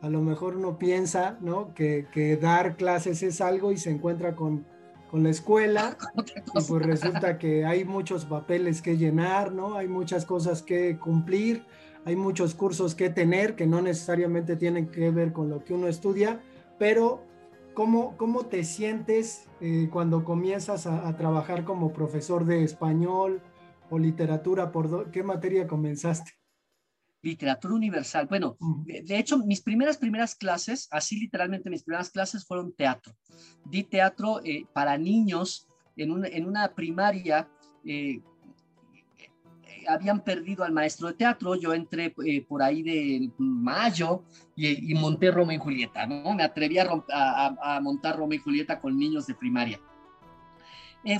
[0.00, 1.72] a lo mejor uno piensa, ¿no?
[1.74, 4.66] Que, que dar clases es algo y se encuentra con
[5.10, 5.96] con la escuela
[6.54, 9.74] y pues resulta que hay muchos papeles que llenar, ¿no?
[9.74, 11.64] Hay muchas cosas que cumplir,
[12.04, 15.88] hay muchos cursos que tener que no necesariamente tienen que ver con lo que uno
[15.88, 16.40] estudia,
[16.78, 17.22] pero
[17.74, 23.40] ¿cómo, cómo te sientes eh, cuando comienzas a, trabajar como profesor de español
[23.90, 24.70] o literatura?
[24.70, 26.37] ¿Por qué materia comenzaste?
[27.22, 28.26] Literatura universal.
[28.26, 33.12] Bueno, de, hecho, mis primeras, primeras clases, así literalmente mis primeras clases fueron teatro.
[33.64, 35.66] Di teatro eh, para niños
[35.96, 37.48] en una, en una primaria.
[37.84, 38.20] Eh,
[39.86, 44.22] habían perdido al maestro de teatro, yo entré eh, por ahí de mayo
[44.54, 46.34] y, monté Romeo y Julieta, ¿no?
[46.34, 49.80] Me atreví a, a, montar Romeo y Julieta con niños de primaria.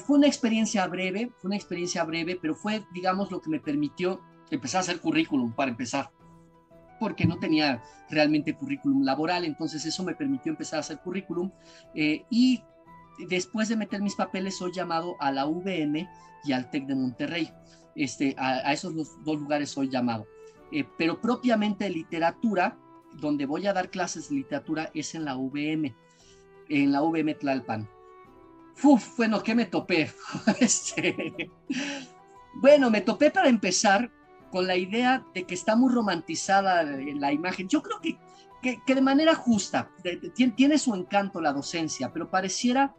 [0.05, 4.21] fue una experiencia breve, fue una experiencia breve, pero fue, digamos, lo que me permitió
[4.51, 6.11] empecé a hacer currículum para empezar,
[6.99, 11.51] porque no tenía realmente currículum laboral, entonces eso me permitió empezar a hacer currículum
[11.95, 12.63] eh, y
[13.29, 16.09] después de meter mis papeles soy llamado a la VM
[16.45, 17.53] y al TEC de Monterrey.
[17.95, 18.95] Este, a, esos
[19.25, 20.27] dos lugares soy llamado.
[20.71, 22.79] Eh, pero propiamente literatura,
[23.15, 25.95] donde voy a dar clases de literatura es en la VM,
[26.69, 27.89] en la VM Tlalpan.
[28.83, 30.13] Uf, bueno, ¿qué me topé?
[30.61, 31.51] este,
[32.55, 34.13] bueno, me topé para empezar
[34.51, 37.69] con la idea de que está muy romantizada la imagen.
[37.69, 38.19] Yo creo que,
[38.63, 39.91] que, de manera justa,
[40.57, 42.95] tiene su encanto la docencia, pero pareciera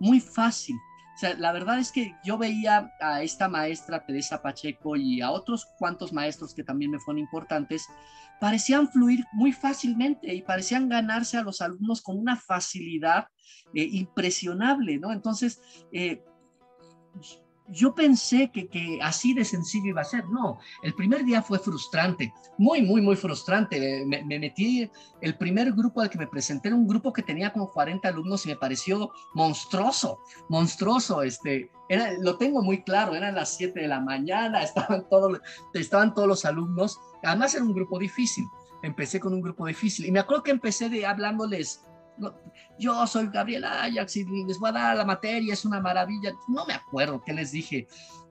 [0.00, 0.76] muy fácil.
[1.14, 5.30] O sea, la verdad es que yo veía a esta maestra Teresa Pacheco y a
[5.30, 7.86] otros cuantos maestros que también me fueron importantes,
[8.40, 13.28] parecían fluir muy fácilmente y parecían ganarse a los alumnos con una facilidad
[13.74, 15.12] eh, impresionable, ¿no?
[15.12, 16.24] Entonces, eh,
[17.68, 20.26] yo pensé que, que, así de sencillo iba a ser.
[20.28, 24.04] No, el primer día fue frustrante, muy, muy, muy frustrante.
[24.06, 24.90] Me, metí,
[25.20, 28.50] el primer grupo al que me presenté un grupo que tenía como 40 alumnos y
[28.50, 31.22] me pareció monstruoso, monstruoso.
[31.22, 35.40] Este, era, lo tengo muy claro, eran las 7 de la mañana, estaban todos,
[35.72, 37.00] estaban todos los alumnos.
[37.22, 38.44] Además era un grupo difícil.
[38.82, 41.86] Empecé con un grupo difícil y me acuerdo que empecé de hablándoles
[42.78, 46.32] yo soy Gabriel Ajax y les voy a dar la materia, es una maravilla.
[46.48, 47.86] No me acuerdo qué les dije,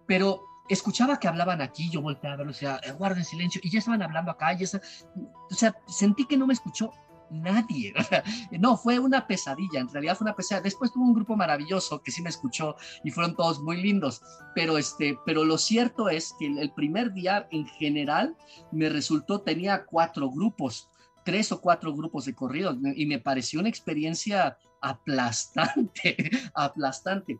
[0.08, 4.02] pero escuchaba que hablaban aquí, yo volteaba a o sea, guarden silencio, y ya estaban
[4.02, 6.92] hablando acá, y o sea, sentí que no me escuchó
[7.34, 7.94] nadie.
[8.60, 10.64] No, fue una pesadilla, en realidad fue una pesadilla.
[10.64, 14.22] Después tuvo un grupo maravilloso que sí me escuchó y fueron todos muy lindos,
[14.56, 18.38] pero, este, pero lo cierto es que el primer día en general
[18.72, 20.90] me resultó, tenía cuatro grupos,
[21.24, 26.16] tres o cuatro grupos de corridos y me pareció una experiencia aplastante,
[26.54, 27.40] aplastante.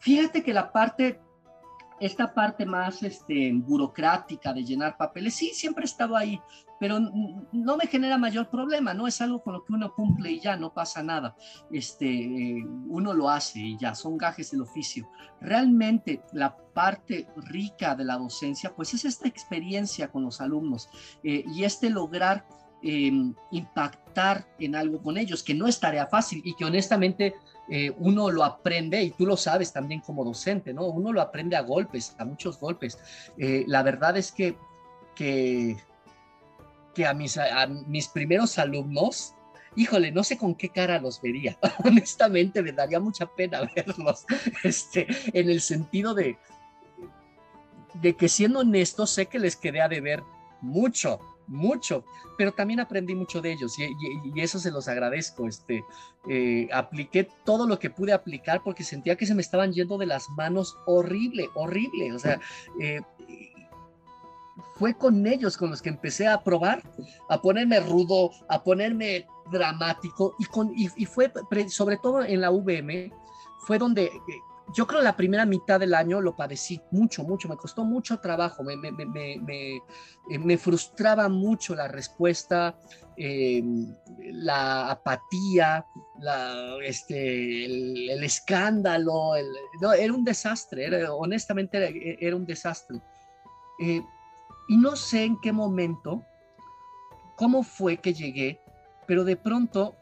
[0.00, 1.20] Fíjate que la parte
[2.00, 6.40] esta parte más este, burocrática de llenar papeles, sí, siempre he estado ahí,
[6.80, 10.40] pero no me genera mayor problema, no es algo con lo que uno cumple y
[10.40, 11.36] ya no pasa nada.
[11.70, 15.08] Este, uno lo hace y ya, son gajes del oficio.
[15.40, 20.88] Realmente la parte rica de la docencia, pues es esta experiencia con los alumnos
[21.22, 22.44] eh, y este lograr
[22.84, 27.34] em, impactar en algo con ellos, que no es tarea fácil y que honestamente
[27.68, 30.84] eh, uno lo aprende, y tú lo sabes también como docente, ¿no?
[30.84, 32.98] Uno lo aprende a golpes, a muchos golpes.
[33.38, 34.56] Eh, la verdad es que,
[35.16, 35.76] que,
[36.94, 39.34] que a, mis, a mis primeros alumnos,
[39.76, 41.58] híjole, no sé con qué cara los vería.
[41.84, 44.26] Honestamente, me daría mucha pena verlos,
[44.62, 46.36] este, en el sentido de,
[47.94, 50.22] de que siendo honesto, sé que les quedé a deber
[50.60, 52.04] mucho, mucho,
[52.36, 55.46] pero también aprendí mucho de ellos y, eso se los agradezco.
[55.46, 55.84] Este,
[56.28, 60.06] eh, apliqué todo lo que pude aplicar porque sentía que se me estaban yendo de
[60.06, 62.12] las manos horrible, horrible.
[62.12, 62.40] O sea,
[62.80, 63.00] eh,
[64.74, 66.82] fue con ellos con los que empecé a probar,
[67.28, 71.32] a ponerme rudo, a ponerme dramático y, y fue
[71.68, 73.12] sobre todo en la VM,
[73.66, 74.10] fue donde eh,
[74.72, 78.62] yo creo la primera mitad del año lo padecí mucho, mucho, me costó mucho trabajo,
[78.62, 79.06] me, me, me,
[80.28, 82.76] me eh, frustraba mucho la respuesta,
[83.16, 83.94] em,
[84.32, 85.86] la apatía,
[86.18, 89.32] la, este, el, escándalo,
[89.80, 93.00] no, era un desastre, era, honestamente era, un desastre.
[93.80, 94.02] Eh,
[94.68, 96.24] y no sé en qué momento,
[97.36, 98.60] cómo fue que llegué,
[99.06, 99.96] pero de pronto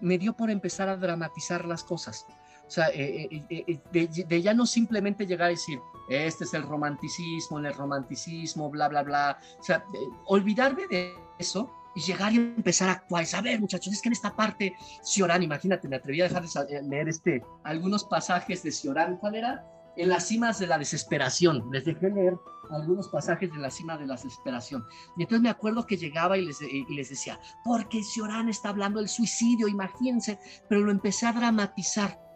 [0.00, 2.26] me dio por empezar a dramatizar las cosas.
[2.68, 6.62] O sea, eh, eh, eh, de, ya no simplemente llegar a decir, este es el
[6.64, 9.38] romanticismo, el romanticismo, bla, bla, bla.
[9.58, 9.84] O sea,
[10.26, 13.24] olvidarme de eso y llegar y empezar a actuar.
[13.34, 16.82] A ver, muchachos, es que en esta parte, Ciorán, imagínate, me atreví a dejar de
[16.82, 19.16] leer este, algunos pasajes de Ciorán.
[19.16, 19.64] ¿Cuál era?
[19.96, 21.70] En las cimas de la desesperación.
[21.72, 22.36] Les dejé leer
[22.70, 24.84] algunos pasajes de la cima de la desesperación.
[25.16, 29.00] Y entonces me acuerdo que llegaba y les, y les decía, porque Ciorán está hablando
[29.00, 30.38] del suicidio, imagínense,
[30.68, 32.27] pero lo empecé a dramatizar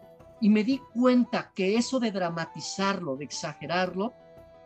[0.43, 4.11] y me di cuenta que eso de dramatizarlo, de exagerarlo,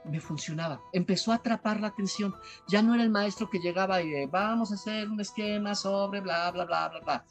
[0.06, 0.82] me funcionaba.
[0.92, 2.34] Empezó a atrapar la atención.
[2.68, 6.20] Ya no era el maestro que llegaba y de, vamos a hacer un esquema sobre
[6.22, 7.26] bla, bla, bla, bla, bla.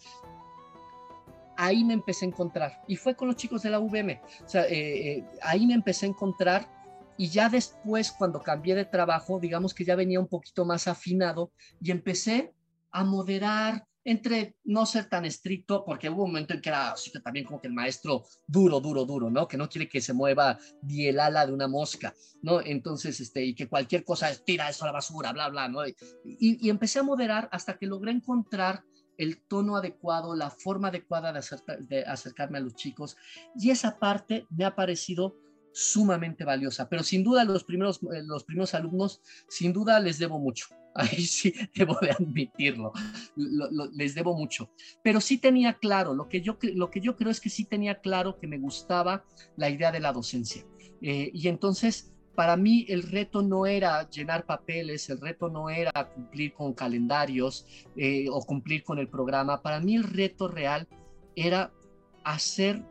[1.57, 2.85] Ahí me empecé a encontrar.
[2.87, 4.21] Y fue con los chicos de la UVM.
[4.45, 6.71] O sea, eh, eh, ahí me empecé a encontrar.
[7.17, 11.51] Y ya después, cuando cambié de trabajo, digamos que ya venía un poquito más afinado
[11.81, 12.55] y empecé
[12.93, 17.11] a moderar, entre no ser tan estricto, porque hubo un momento en que era así
[17.11, 19.49] que también como que el maestro duro, duro, duro, ¿no?
[19.49, 22.61] Que no quiere que se mueva ni el ala de una mosca, ¿no?
[22.61, 25.85] Entonces, este, y que cualquier cosa tira eso a la basura, bla, bla, ¿no?
[25.85, 28.85] Y, y empecé a moderar hasta que logré encontrar
[29.19, 31.41] el tono adecuado, la forma adecuada de,
[31.81, 33.17] de acercarme a los chicos.
[33.57, 35.35] Y esa parte me ha parecido
[35.77, 36.89] sumamente valiosa.
[36.89, 40.69] Pero sin duda los primeros, eh, los primeros alumnos, sin duda les debo mucho.
[40.95, 42.91] Ahí sí debo de admitirlo,
[43.93, 44.71] les debo mucho.
[45.03, 48.01] Pero sí tenía claro, lo que, yo, lo que yo creo es que sí tenía
[48.01, 49.27] claro que me gustaba
[49.59, 50.65] la idea de la docencia.
[51.03, 55.93] Eh, y entonces, para mí el reto no era llenar papeles, el reto no era
[56.15, 59.61] cumplir con calendarios eh, o cumplir con el programa.
[59.61, 60.89] Para mí el reto real
[61.35, 61.71] era
[62.25, 62.83] hacer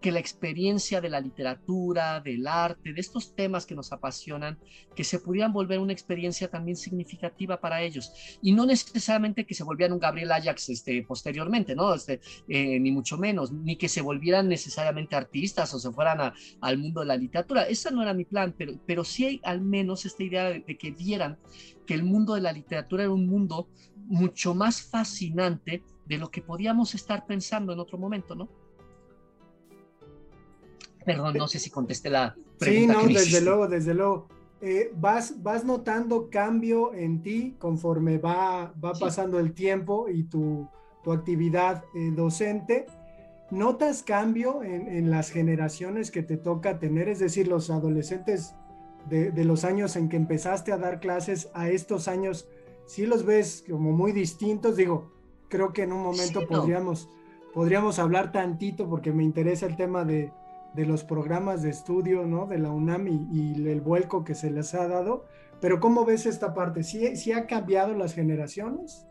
[0.00, 4.58] que la experiencia de la literatura, del arte, de estos temas que nos apasionan,
[4.96, 8.12] que se pudieran volver una experiencia también significativa para ellos.
[8.40, 11.94] Y no necesariamente que se volvieran un Gabriel Ajax este, posteriormente, ¿no?
[11.94, 16.78] Este, eh, ni mucho menos, ni que se volvieran necesariamente artistas o se fueran al
[16.78, 17.64] mundo de la literatura.
[17.64, 20.78] Ese no era mi plan, pero, pero sí hay al menos esta idea de, de
[20.78, 21.38] que vieran
[21.86, 23.68] que el mundo de la literatura era un mundo
[24.06, 28.48] mucho más fascinante de lo que podíamos estar pensando en otro momento, ¿no?
[31.16, 33.00] Perdón, no sé si contesté la pregunta.
[33.00, 34.28] Sí, no, desde luego, desde luego.
[34.62, 40.68] Eh, vas, vas notando cambio en ti conforme va, va pasando el tiempo y tu,
[41.02, 42.86] tu actividad eh, docente.
[43.50, 47.08] ¿Notas cambio en, en, las generaciones que te toca tener?
[47.08, 48.54] Es decir, los adolescentes
[49.08, 52.46] de, de, los años en que empezaste a dar clases a estos años,
[52.86, 54.76] ¿sí los ves como muy distintos?
[54.76, 55.10] Digo,
[55.48, 57.08] creo que en un momento podríamos,
[57.52, 60.32] podríamos hablar tantito porque me interesa el tema de,
[60.74, 62.46] de los programas de estudio ¿no?
[62.46, 65.26] de la UNAM y, el vuelco que se les ha dado.
[65.60, 66.82] Pero ¿cómo ves esta parte?
[66.82, 69.06] ¿Sí, ¿Sí ha cambiado las generaciones?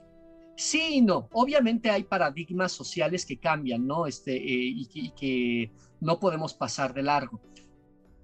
[0.56, 1.30] Sí y no.
[1.32, 4.08] Obviamente hay paradigmas sociales que cambian, ¿no?
[4.08, 7.40] Este, eh, y, que no podemos pasar de largo.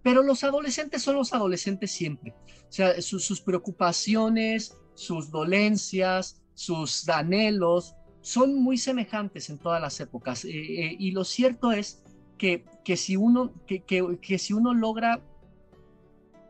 [0.01, 2.33] Pero los adolescentes son los adolescentes siempre.
[2.67, 7.95] O sea, sus preocupaciones, sus dolencias, sus anhelos,
[8.25, 10.45] son muy semejantes en todas las épocas.
[10.45, 12.01] Eh, eh, y lo cierto es
[12.37, 15.21] que, que, si uno, que, que, si uno logra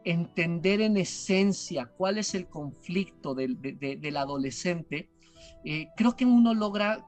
[0.04, 5.10] entender en esencia cuál es el conflicto del, del adolescente,
[5.64, 7.06] eh, creo que uno logra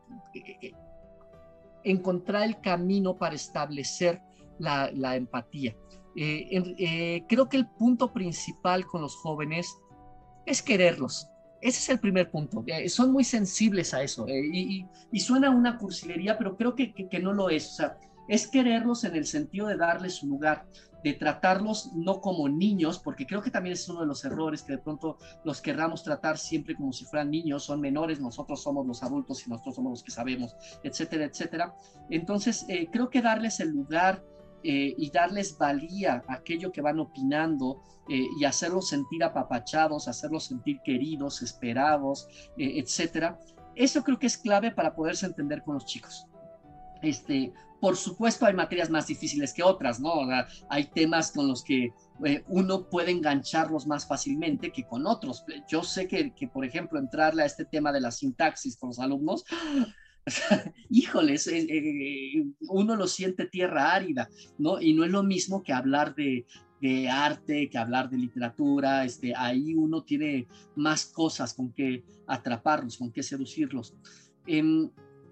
[1.84, 4.22] encontrar el camino para establecer
[4.60, 5.76] la, la empatía.
[6.16, 9.78] creo que el punto principal con los jóvenes
[10.45, 11.28] es quererlos.
[11.62, 12.64] Ese es el primer punto.
[12.68, 14.41] Eh, son muy sensibles a eso eh,
[15.12, 17.72] y, suena una cursilería, pero creo que, que, no lo es.
[17.72, 17.98] O sea,
[18.28, 20.66] es quererlos en el sentido de darles su lugar,
[21.04, 24.74] de tratarlos no como niños, porque creo que también es uno de los errores que
[24.74, 29.04] de pronto los querramos tratar siempre como si fueran niños, son menores, nosotros somos los
[29.04, 31.76] adultos y nosotros somos los que sabemos, etcétera, etcétera.
[32.10, 34.24] Entonces, eh, creo que darles el lugar
[34.64, 40.45] eh, y darles valía a aquello que van opinando eh, y hacerlos sentir apapachados, hacerlos
[40.45, 42.28] sentir queridos, esperados,
[42.58, 43.38] eh, etcétera.
[43.76, 46.26] Eso creo que es clave para poderse entender con los chicos.
[47.04, 50.14] Este, por supuesto, hay materias más difíciles que otras, ¿no?
[50.70, 51.91] hay temas con los que
[52.48, 55.44] uno puede engancharlos más fácilmente que con otros.
[55.68, 59.45] Yo sé que, por ejemplo, entrarle a este tema de la sintaxis con los alumnos
[60.90, 64.82] híjoles, eh, eh, uno lo siente tierra árida, ¿no?
[64.82, 66.45] Y no es lo mismo que hablar de,
[67.10, 73.12] arte, que hablar de literatura, este, ahí uno tiene más cosas con que atraparlos, con
[73.12, 73.95] que seducirlos.
[74.45, 74.90] Em,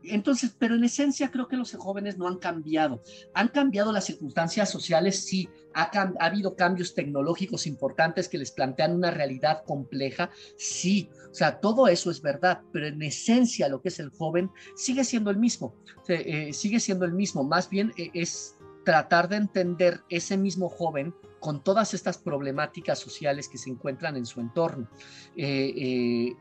[0.10, 3.02] entonces, pero en esencia creo que los jóvenes no han cambiado.
[3.34, 5.49] Han cambiado las circunstancias sociales, sí.
[5.73, 11.10] Ha, habido cambios tecnológicos importantes que les plantean una realidad compleja, sí.
[11.32, 15.03] O sea, todo eso es verdad, pero en esencia lo que es el joven sigue
[15.03, 15.76] siendo el mismo.
[16.07, 17.44] Eh, sigue siendo el mismo.
[17.44, 18.56] Más bien eh, es
[18.86, 24.26] tratar de entender ese mismo joven con todas estas problemáticas sociales que se encuentran en
[24.26, 24.88] su entorno.
[25.36, 26.36] Eh,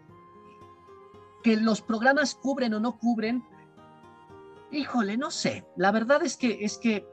[1.45, 3.45] que los programas cubren o no cubren,
[4.75, 5.65] Híjole, no sé.
[5.77, 7.07] La verdad es que es que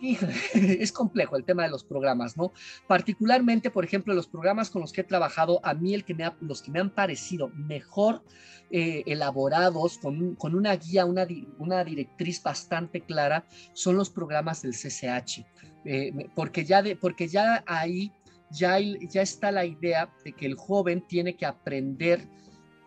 [0.54, 2.52] es complejo el tema de los programas, ¿no?
[2.86, 6.30] Particularmente, por ejemplo, los programas con los que he trabajado, a mí el que me
[6.40, 8.22] los que me han parecido mejor
[8.70, 11.26] eh, elaborados, con, con, una guía, una,
[11.58, 15.44] una, directriz bastante clara, son los programas del CCH,
[15.84, 18.10] eh, porque, ya de, porque ya ahí
[18.50, 22.26] ya, ya está la idea de que el joven tiene que aprender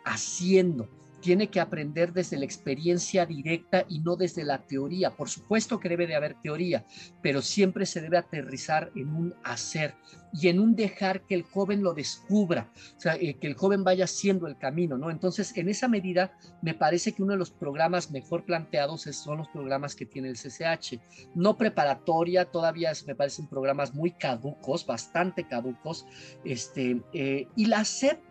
[0.07, 0.89] haciendo.
[1.21, 5.15] Tiene que aprender desde la experiencia directa y no desde la teoría.
[5.15, 6.85] Por supuesto que debe de haber teoría,
[7.21, 9.95] pero siempre se debe aterrizar en un hacer
[10.34, 13.84] y en un dejar que el joven lo descubra, o sea, eh, que el joven
[13.84, 15.09] vaya haciendo el camino, ¿no?
[15.09, 19.47] Entonces, en esa medida, me parece que uno de los programas mejor planteados son los
[19.47, 20.99] programas que tiene el CCH.
[21.34, 26.05] No preparatoria, todavía me parecen programas muy caducos, bastante caducos,
[26.43, 28.26] este, eh, y la SEP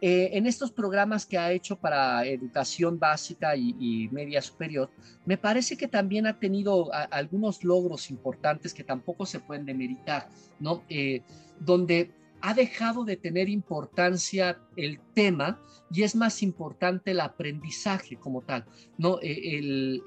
[0.00, 4.90] eh, en estos programas que ha hecho para educación básica y, media superior,
[5.24, 10.28] me parece que también ha tenido algunos logros importantes que tampoco se pueden demeritar,
[10.60, 10.82] ¿no?
[10.88, 11.22] Eh,
[11.58, 12.12] donde
[12.42, 15.58] ha dejado de tener importancia el tema
[15.90, 18.66] y es más importante el aprendizaje como tal,
[18.98, 19.18] ¿no?
[19.22, 20.02] Eh, el,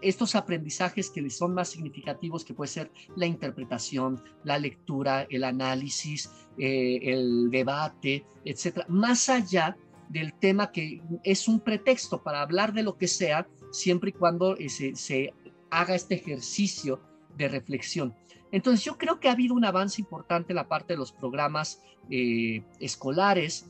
[0.00, 5.44] estos aprendizajes que les son más significativos, que puede ser la interpretación, la lectura, el
[5.44, 9.76] análisis, eh, el debate, etcétera, más allá
[10.08, 14.56] del tema que es un pretexto para hablar de lo que sea, siempre y cuando
[14.56, 15.32] eh, se,
[15.70, 17.00] haga este ejercicio
[17.36, 18.14] de reflexión.
[18.50, 21.80] Entonces yo creo que ha habido un avance importante en la parte de los programas
[22.10, 23.66] eh, escolares,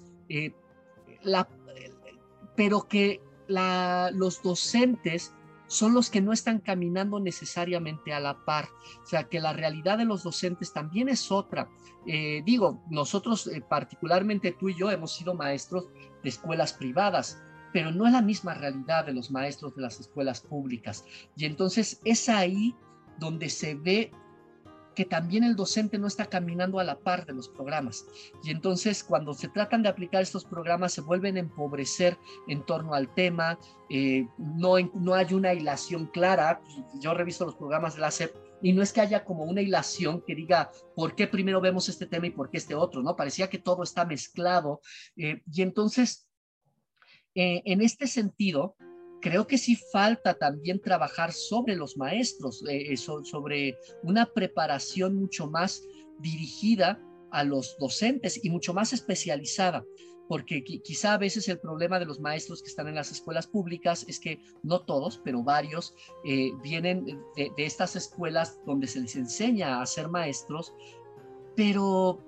[2.57, 5.35] pero que los docentes
[5.71, 8.69] son los que no están caminando necesariamente a la par.
[9.05, 11.71] O sea, que la realidad de los docentes también es otra.
[12.07, 15.87] Eh, digo, nosotros, eh, particularmente tú y yo, hemos sido maestros
[16.25, 17.41] de escuelas privadas,
[17.73, 21.05] pero no es la misma realidad de los maestros de las escuelas públicas.
[21.37, 22.75] Y entonces es ahí
[23.21, 24.11] donde se ve
[25.01, 28.05] que también el docente no está caminando a la par de los programas.
[28.45, 32.19] Y entonces cuando se tratan de aplicar estos programas se vuelven a empobrecer
[32.49, 33.59] en torno al tema,
[33.89, 36.61] eh, no, no hay una hilación clara.
[37.01, 40.23] Yo reviso los programas de la SEP y no es que haya como una hilación
[40.27, 43.17] que diga por qué primero vemos este tema y por qué este otro, ¿no?
[43.17, 44.83] Parecía que todo está mezclado.
[45.17, 46.29] Eh, y entonces,
[47.35, 48.77] eh, en este sentido,
[49.21, 55.87] creo que sí falta también trabajar sobre los maestros, eh, sobre una preparación mucho más
[56.19, 59.85] dirigida a los docentes y mucho más especializada
[60.31, 64.05] porque quizá a veces el problema de los maestros que están en las escuelas públicas
[64.07, 65.93] es que no todos, pero varios,
[66.25, 70.73] eh, vienen de, de, estas escuelas donde se les enseña a ser maestros,
[71.57, 72.21] pero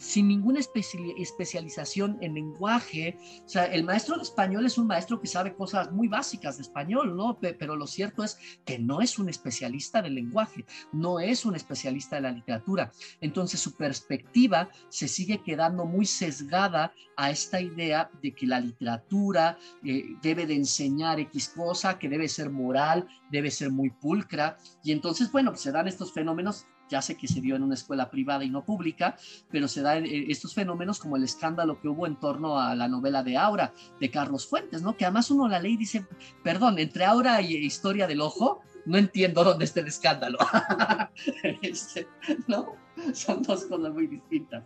[0.00, 3.18] sin ninguna especialización en lenguaje.
[3.44, 6.62] O sea, el maestro de español es un maestro que sabe cosas muy básicas de
[6.62, 7.38] español, ¿no?
[7.38, 12.16] Pero lo cierto es que no es un especialista del lenguaje, no es un especialista
[12.16, 12.90] de la literatura.
[13.20, 19.58] Entonces su perspectiva se sigue quedando muy sesgada a esta idea de que la literatura
[19.84, 24.56] eh, debe de enseñar X cosa, que debe ser moral, debe ser muy pulcra.
[24.82, 27.74] Y entonces, bueno, pues se dan estos fenómenos ya sé que se dio en una
[27.74, 29.16] escuela privada y no pública,
[29.50, 32.88] pero se dan eh, estos fenómenos como el escándalo que hubo en torno a la
[32.88, 34.96] novela de Aura, de Carlos Fuentes, ¿no?
[34.96, 36.04] Que además uno la ley dice,
[36.42, 40.38] perdón, entre Aura y Historia del Ojo, no entiendo dónde está el escándalo.
[41.62, 42.06] Este,
[42.46, 42.74] ¿No?
[43.12, 44.64] Son dos cosas muy distintas.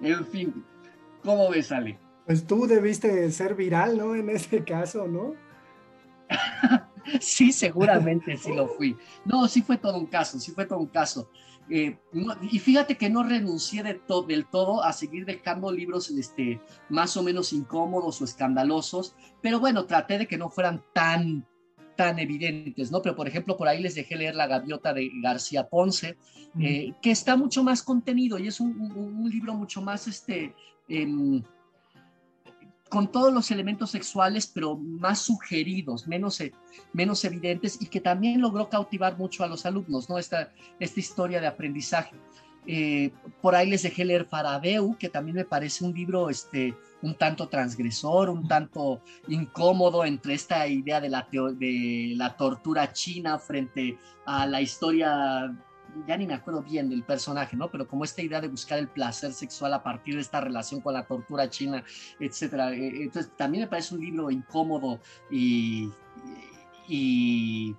[0.00, 0.64] En fin,
[1.22, 1.98] ¿cómo ves, Ale?
[2.26, 4.14] Pues tú debiste ser viral, ¿no?
[4.14, 5.34] En ese caso, ¿no?
[7.20, 8.96] sí, seguramente sí lo fui.
[9.24, 11.30] No, sí fue todo un caso, sí fue todo un caso.
[11.68, 11.98] Eh,
[12.50, 17.22] y fíjate que no renuncié de del todo a seguir dejando libros este, más o
[17.22, 21.46] menos incómodos o escandalosos, pero bueno, traté de que no fueran tan,
[21.96, 23.02] tan evidentes, ¿no?
[23.02, 26.16] Pero por ejemplo, por ahí les dejé leer La Gaviota de García Ponce,
[26.60, 30.54] eh, que está mucho más contenido y es un, libro mucho más, este,
[30.88, 31.42] em,
[32.88, 36.52] con todos los elementos sexuales, pero más sugeridos, menos, e,
[36.92, 40.18] menos evidentes y que también logró cautivar mucho a los alumnos, ¿no?
[40.18, 42.16] Esta, esta historia de aprendizaje.
[42.68, 47.14] Eh, por ahí les dejé leer Faradeu, que también me parece un libro este, un
[47.14, 53.98] tanto transgresor, un tanto incómodo entre esta idea de la, de la tortura china frente
[54.24, 55.56] a la historia
[56.06, 57.70] ya ni me acuerdo bien del personaje, ¿no?
[57.70, 60.94] Pero como esta idea de buscar el placer sexual a partir de esta relación con
[60.94, 61.84] la tortura china,
[62.20, 62.72] etcétera.
[62.72, 65.00] Eh, eh, entonces, también me parece un libro incómodo
[65.30, 65.90] y,
[66.88, 67.74] y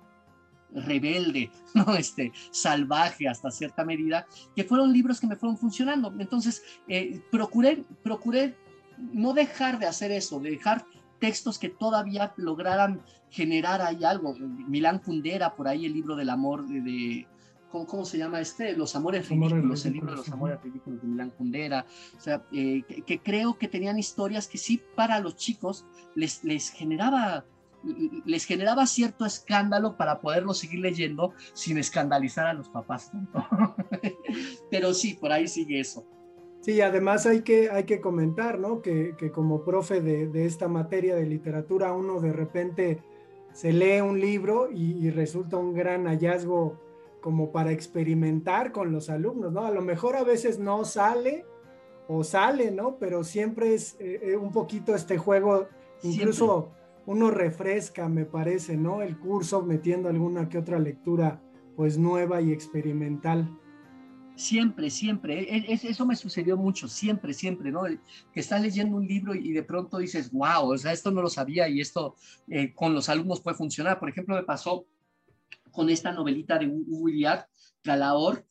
[0.72, 1.94] rebelde, ¿no?
[1.94, 6.12] Este, salvaje hasta cierta medida, que fueron libros que me fueron funcionando.
[6.18, 8.56] Entonces, eh, procuré, procuré
[8.96, 10.84] no dejar de hacer eso, de dejar
[11.18, 14.34] textos que todavía lograran generar ahí algo.
[14.38, 17.26] Milán Kundera, por ahí el libro del amor de
[17.70, 18.76] ¿cómo, se llama este?
[18.76, 21.86] Los Amores Ridículos, el libro de los Amores Ridículos de Milán Kundera,
[22.16, 26.70] o sea, eh, que, creo que tenían historias que sí para los chicos les, les
[26.70, 27.44] generaba
[28.24, 33.12] les generaba cierto escándalo para poderlo seguir leyendo sin escandalizar a los papás.
[34.70, 36.04] Pero sí, por ahí sigue eso.
[36.60, 38.82] Sí, además hay que, hay que comentar, ¿no?
[38.82, 43.00] Que, que como profe de, de, esta materia de literatura, uno de repente
[43.52, 46.80] se lee un libro y, y resulta un gran hallazgo
[47.20, 49.64] como para experimentar con los alumnos, ¿no?
[49.64, 51.44] A lo mejor a veces no sale
[52.08, 52.96] o sale, ¿no?
[52.98, 55.68] Pero siempre es eh, eh, un poquito este juego,
[56.02, 56.72] incluso
[57.06, 59.02] uno refresca, me parece, ¿no?
[59.02, 61.40] El curso metiendo alguna que otra lectura
[61.76, 63.48] pues nueva y experimental.
[64.38, 65.40] Siempre, siempre.
[65.40, 67.82] E, e, eso me sucedió mucho, siempre, siempre, ¿no?
[68.32, 71.28] Que estás leyendo un libro y de pronto dices, wow, o sea, esto no lo
[71.28, 72.14] sabía y esto
[72.46, 73.98] eh, con los alumnos puede funcionar.
[73.98, 74.86] Por ejemplo, me pasó
[75.70, 77.40] con esta novelita de William
[77.82, 78.44] Calaor,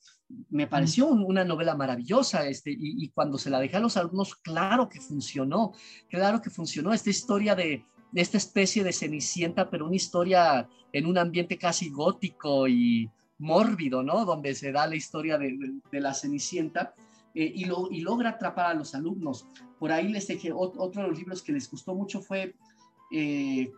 [0.49, 4.89] me pareció una novela maravillosa, este, y, cuando se la dejé a los alumnos, claro
[4.89, 5.73] que funcionó,
[6.09, 11.17] claro que funcionó, esta historia de, esta especie de cenicienta, pero una historia en un
[11.17, 14.25] ambiente casi gótico y mórbido, ¿no?
[14.25, 15.57] Donde se da la historia de,
[15.91, 16.93] la cenicienta
[17.33, 19.45] eh, y, lo, y logra atrapar a los alumnos.
[19.79, 22.55] Por ahí les dejé otro de los libros que les gustó mucho fue
[23.11, 23.71] eh,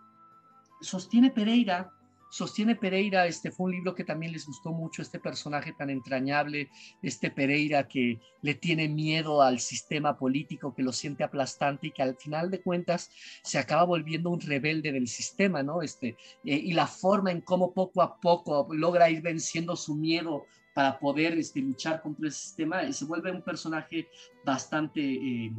[0.82, 1.92] Sostiene Pereira,
[2.30, 6.70] Sostiene Pereira, este fue un libro que también les gustó mucho, este personaje tan entrañable,
[7.02, 12.04] este Pereira que le tiene miedo al sistema político, que lo siente aplastante y que
[12.04, 13.10] al final de cuentas
[13.42, 15.82] se acaba volviendo un rebelde del sistema, ¿no?
[15.82, 20.46] Este, eh, y la forma en cómo poco a poco logra ir venciendo su miedo
[20.76, 24.08] para poder este, luchar contra el sistema, eh, se vuelve un personaje
[24.46, 25.52] bastante, eh,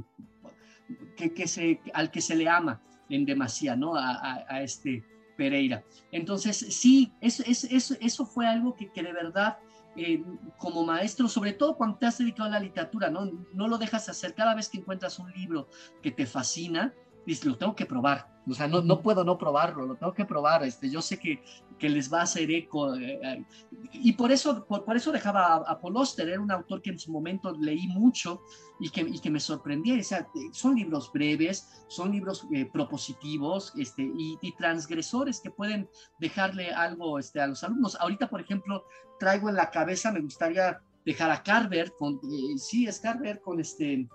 [1.17, 3.95] que, se, al que se le ama en demasía, ¿no?
[3.97, 5.05] a este
[5.41, 5.83] Pereira.
[6.13, 9.57] Entonces, sí, eso, fue algo que, que de verdad,
[9.97, 10.23] eh,
[10.59, 13.25] como maestro, sobre todo cuando te has dedicado a la literatura, ¿no?
[13.55, 14.35] no lo dejas hacer.
[14.35, 15.67] Cada vez que encuentras un libro
[16.03, 16.93] que te fascina,
[17.27, 18.29] dices, lo tengo que probar.
[18.49, 20.65] O sea, no, no puedo no probarlo, lo tengo que probar.
[20.65, 21.43] Este, yo sé que,
[21.79, 22.95] que les va a hacer eco.
[22.95, 23.45] Eh, eh,
[23.93, 26.91] y por eso, por, por, eso dejaba a, a Paul Oster, era un autor que
[26.91, 28.43] en su momento leí mucho
[28.81, 29.99] y que, y que me sorprendía.
[29.99, 35.89] O sea, son libros breves, son libros eh, propositivos este, y, y, transgresores que pueden
[36.19, 37.97] dejarle algo este, a los alumnos.
[38.01, 38.85] Ahorita, por ejemplo,
[39.19, 43.61] traigo en la cabeza, me gustaría de Hara Carver, con, eh, sí, es Carver, con
[43.61, 44.09] este,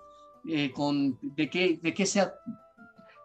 [0.48, 2.28] eh, con, de qué, de qué se,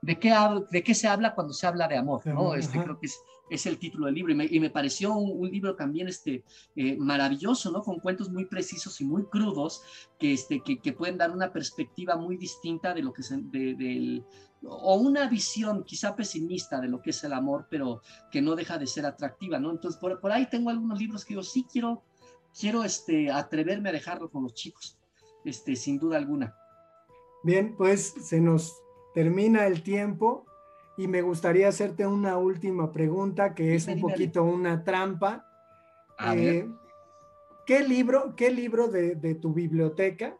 [0.01, 0.33] de qué,
[0.71, 2.55] de qué se habla cuando se habla de amor, ¿no?
[2.55, 3.19] Este, creo que es,
[3.49, 6.43] es el título del libro, y me, pareció un, libro también este,
[6.75, 7.83] eh, maravilloso, ¿no?
[7.83, 9.83] Con cuentos muy precisos y muy crudos,
[10.17, 13.75] que, este, que, que pueden dar una perspectiva muy distinta de lo que es, de,
[13.75, 14.25] del,
[14.63, 18.01] o una visión quizá pesimista de lo que es el amor, pero
[18.31, 19.69] que no deja de ser atractiva, ¿no?
[19.69, 22.03] Entonces, por, por ahí tengo algunos libros que digo, sí quiero,
[22.59, 24.97] quiero este, atreverme a dejarlo con los chicos,
[25.45, 26.55] este, sin duda alguna.
[27.43, 28.81] Bien, pues se nos
[29.13, 30.45] termina el tiempo
[30.97, 35.47] y me gustaría hacerte una última pregunta que es un poquito una trampa.
[36.35, 36.67] Eh,
[37.65, 40.37] ¿Qué libro, qué libro de, tu biblioteca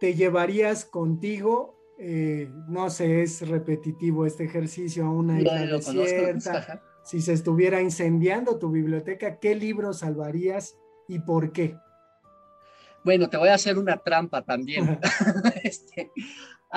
[0.00, 1.76] te llevarías contigo?
[1.98, 6.82] Eh, no sé, es repetitivo este ejercicio a una isla desierta.
[7.02, 10.76] si se estuviera incendiando tu biblioteca, ¿qué libro salvarías
[11.08, 11.78] y por qué?
[13.06, 14.98] Bueno, te voy a hacer una trampa también.
[15.62, 16.10] este,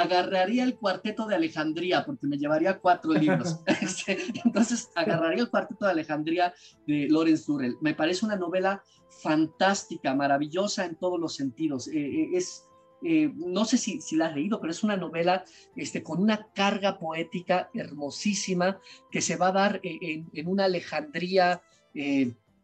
[0.01, 3.59] agarraría el cuarteto de Alejandría, porque me llevaría cuatro libros.
[3.81, 6.53] Este, entonces, agarraría el cuarteto de Alejandría
[6.88, 7.77] de Lorenz Durrell.
[7.81, 8.84] Me parece una novela
[9.21, 11.88] fantástica, maravillosa en todos los sentidos.
[11.88, 12.65] Eh, eh, es,
[13.03, 15.43] eh, no sé si, si, la has leído, pero es una novela
[15.76, 18.80] este, con una carga poética hermosísima
[19.11, 21.61] que se va a dar en, en una Alejandría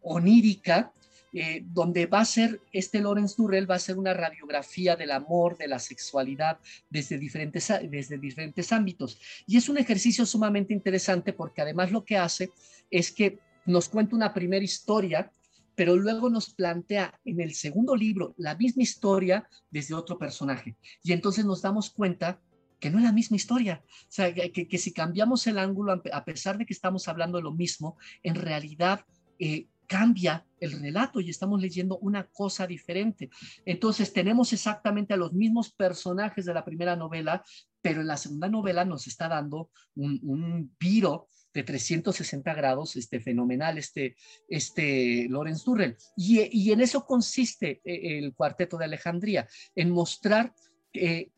[0.02, 0.94] onírica
[1.38, 5.58] eh, donde va a ser, este Lorenz Durrell va a ser una radiografía del amor,
[5.58, 6.60] de la sexualidad,
[6.90, 9.20] desde diferentes, desde diferentes ámbitos.
[9.46, 12.52] Y es un ejercicio sumamente interesante porque además lo que hace
[12.90, 15.30] es que nos cuenta una primera historia,
[15.76, 20.78] pero luego nos plantea en el segundo libro la misma historia desde otro personaje.
[21.04, 22.40] Y entonces nos damos cuenta
[22.80, 23.84] que no es la misma historia.
[23.84, 27.44] O sea, que, que si cambiamos el ángulo, a pesar de que estamos hablando de
[27.44, 29.06] lo mismo, en realidad
[29.38, 33.30] eh, cambia el relato y estamos leyendo una cosa diferente.
[33.66, 37.44] Entonces tenemos exactamente a los mismos personajes de la primera novela,
[37.82, 43.78] pero en la segunda novela nos está dando un, viro de 360 grados, este fenomenal,
[43.78, 44.16] este,
[44.50, 45.96] este Lorenz Durrell.
[46.18, 50.54] Y, y en eso consiste eh, el cuarteto de Alejandría, en mostrar
[50.96, 51.30] eh,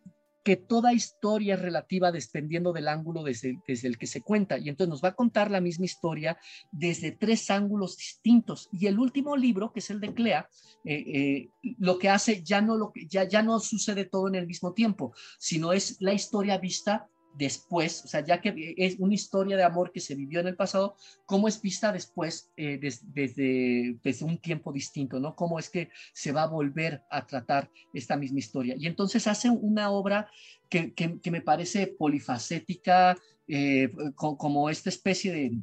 [0.47, 4.57] que toda historia es relativa dependiendo del ángulo desde, el que se cuenta.
[4.57, 6.37] Y entonces nos va a contar la misma historia
[6.71, 8.69] desde tres ángulos distintos.
[8.71, 10.47] Y el último libro, que es el de Clea,
[10.85, 11.49] eh, eh,
[11.79, 15.13] lo que hace ya no, lo, ya, ya no sucede todo en el mismo tiempo,
[15.37, 19.91] sino es la historia vista después, o sea, ya que es una historia de amor
[19.91, 20.95] que se vivió en el pasado,
[21.25, 25.35] cómo es vista después eh, desde, un tiempo distinto, ¿no?
[25.35, 28.75] Cómo es que se va a volver a tratar esta misma historia.
[28.77, 30.29] Y entonces hace una obra
[30.69, 33.15] que, que, me parece polifacética,
[33.47, 35.57] eh, como esta especie de,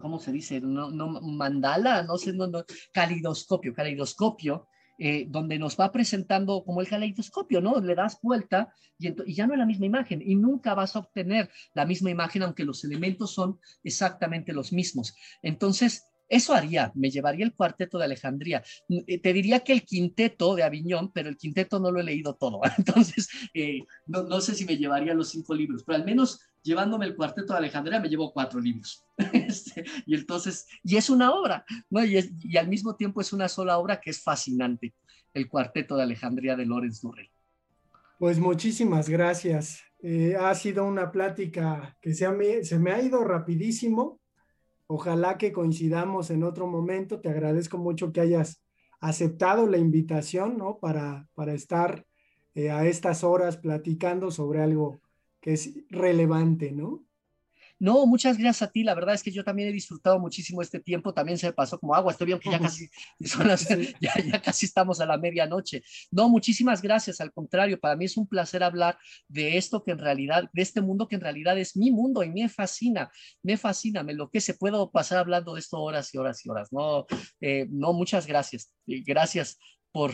[0.00, 0.60] ¿cómo se dice?
[0.60, 4.66] No, no mandala, no sé, no, no, calidoscopio, calidoscopio,
[5.04, 7.80] eh, donde nos va presentando como el caleidoscopio, ¿no?
[7.80, 11.50] Le das vuelta y, ya no es la misma imagen y nunca vas a obtener
[11.74, 15.16] la misma imagen aunque los elementos son exactamente los mismos.
[15.42, 18.62] Entonces, eso haría, me llevaría el cuarteto de Alejandría.
[18.88, 22.36] Eh, te diría que el quinteto de Aviñón, pero el quinteto no lo he leído
[22.36, 22.60] todo.
[22.78, 27.16] Entonces, eh, no, sé si me llevaría los cinco libros, pero al menos llevándome el
[27.16, 29.04] cuarteto de Alejandría me llevo cuatro libros.
[29.32, 32.04] Este, y entonces, y es una obra, ¿no?
[32.04, 34.94] Y, y, al mismo tiempo es una sola obra que es fascinante,
[35.34, 37.30] el cuarteto de Alejandría de Lorenz Durrell.
[38.18, 39.82] Pues muchísimas gracias.
[40.02, 44.20] Eh, ha sido una plática que se, se me ha ido rapidísimo.
[44.86, 47.20] Ojalá que coincidamos en otro momento.
[47.20, 48.62] Te agradezco mucho que hayas
[49.00, 50.78] aceptado la invitación, ¿no?
[50.78, 52.04] Para, para estar
[52.54, 55.00] eh, a estas horas platicando sobre algo
[55.42, 57.04] que es relevante, ¿no?
[57.82, 58.84] No, muchas gracias a ti.
[58.84, 61.12] La verdad es que yo también he disfrutado muchísimo este tiempo.
[61.12, 62.12] También se me pasó como agua.
[62.12, 62.88] Estoy bien que ya casi,
[64.00, 65.82] ya, casi estamos a la medianoche.
[66.12, 67.20] No, muchísimas gracias.
[67.20, 68.96] Al contrario, para mí es un placer hablar
[69.26, 72.30] de esto que en realidad, de este mundo que en realidad es mi mundo y
[72.30, 73.10] me fascina,
[73.42, 76.50] me fascina, me lo que se Puedo pasar hablando de esto horas y horas y
[76.50, 76.72] horas.
[76.72, 77.04] No,
[77.40, 78.72] eh, no, muchas gracias.
[78.86, 79.58] Gracias
[79.90, 80.12] por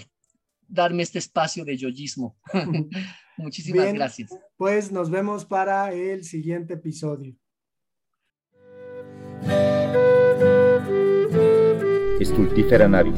[0.67, 2.39] darme este espacio de yoyismo.
[3.39, 4.31] Muchísimas gracias.
[4.56, 7.35] Pues nos vemos para el siguiente episodio.
[12.20, 13.15] Estultífera navis.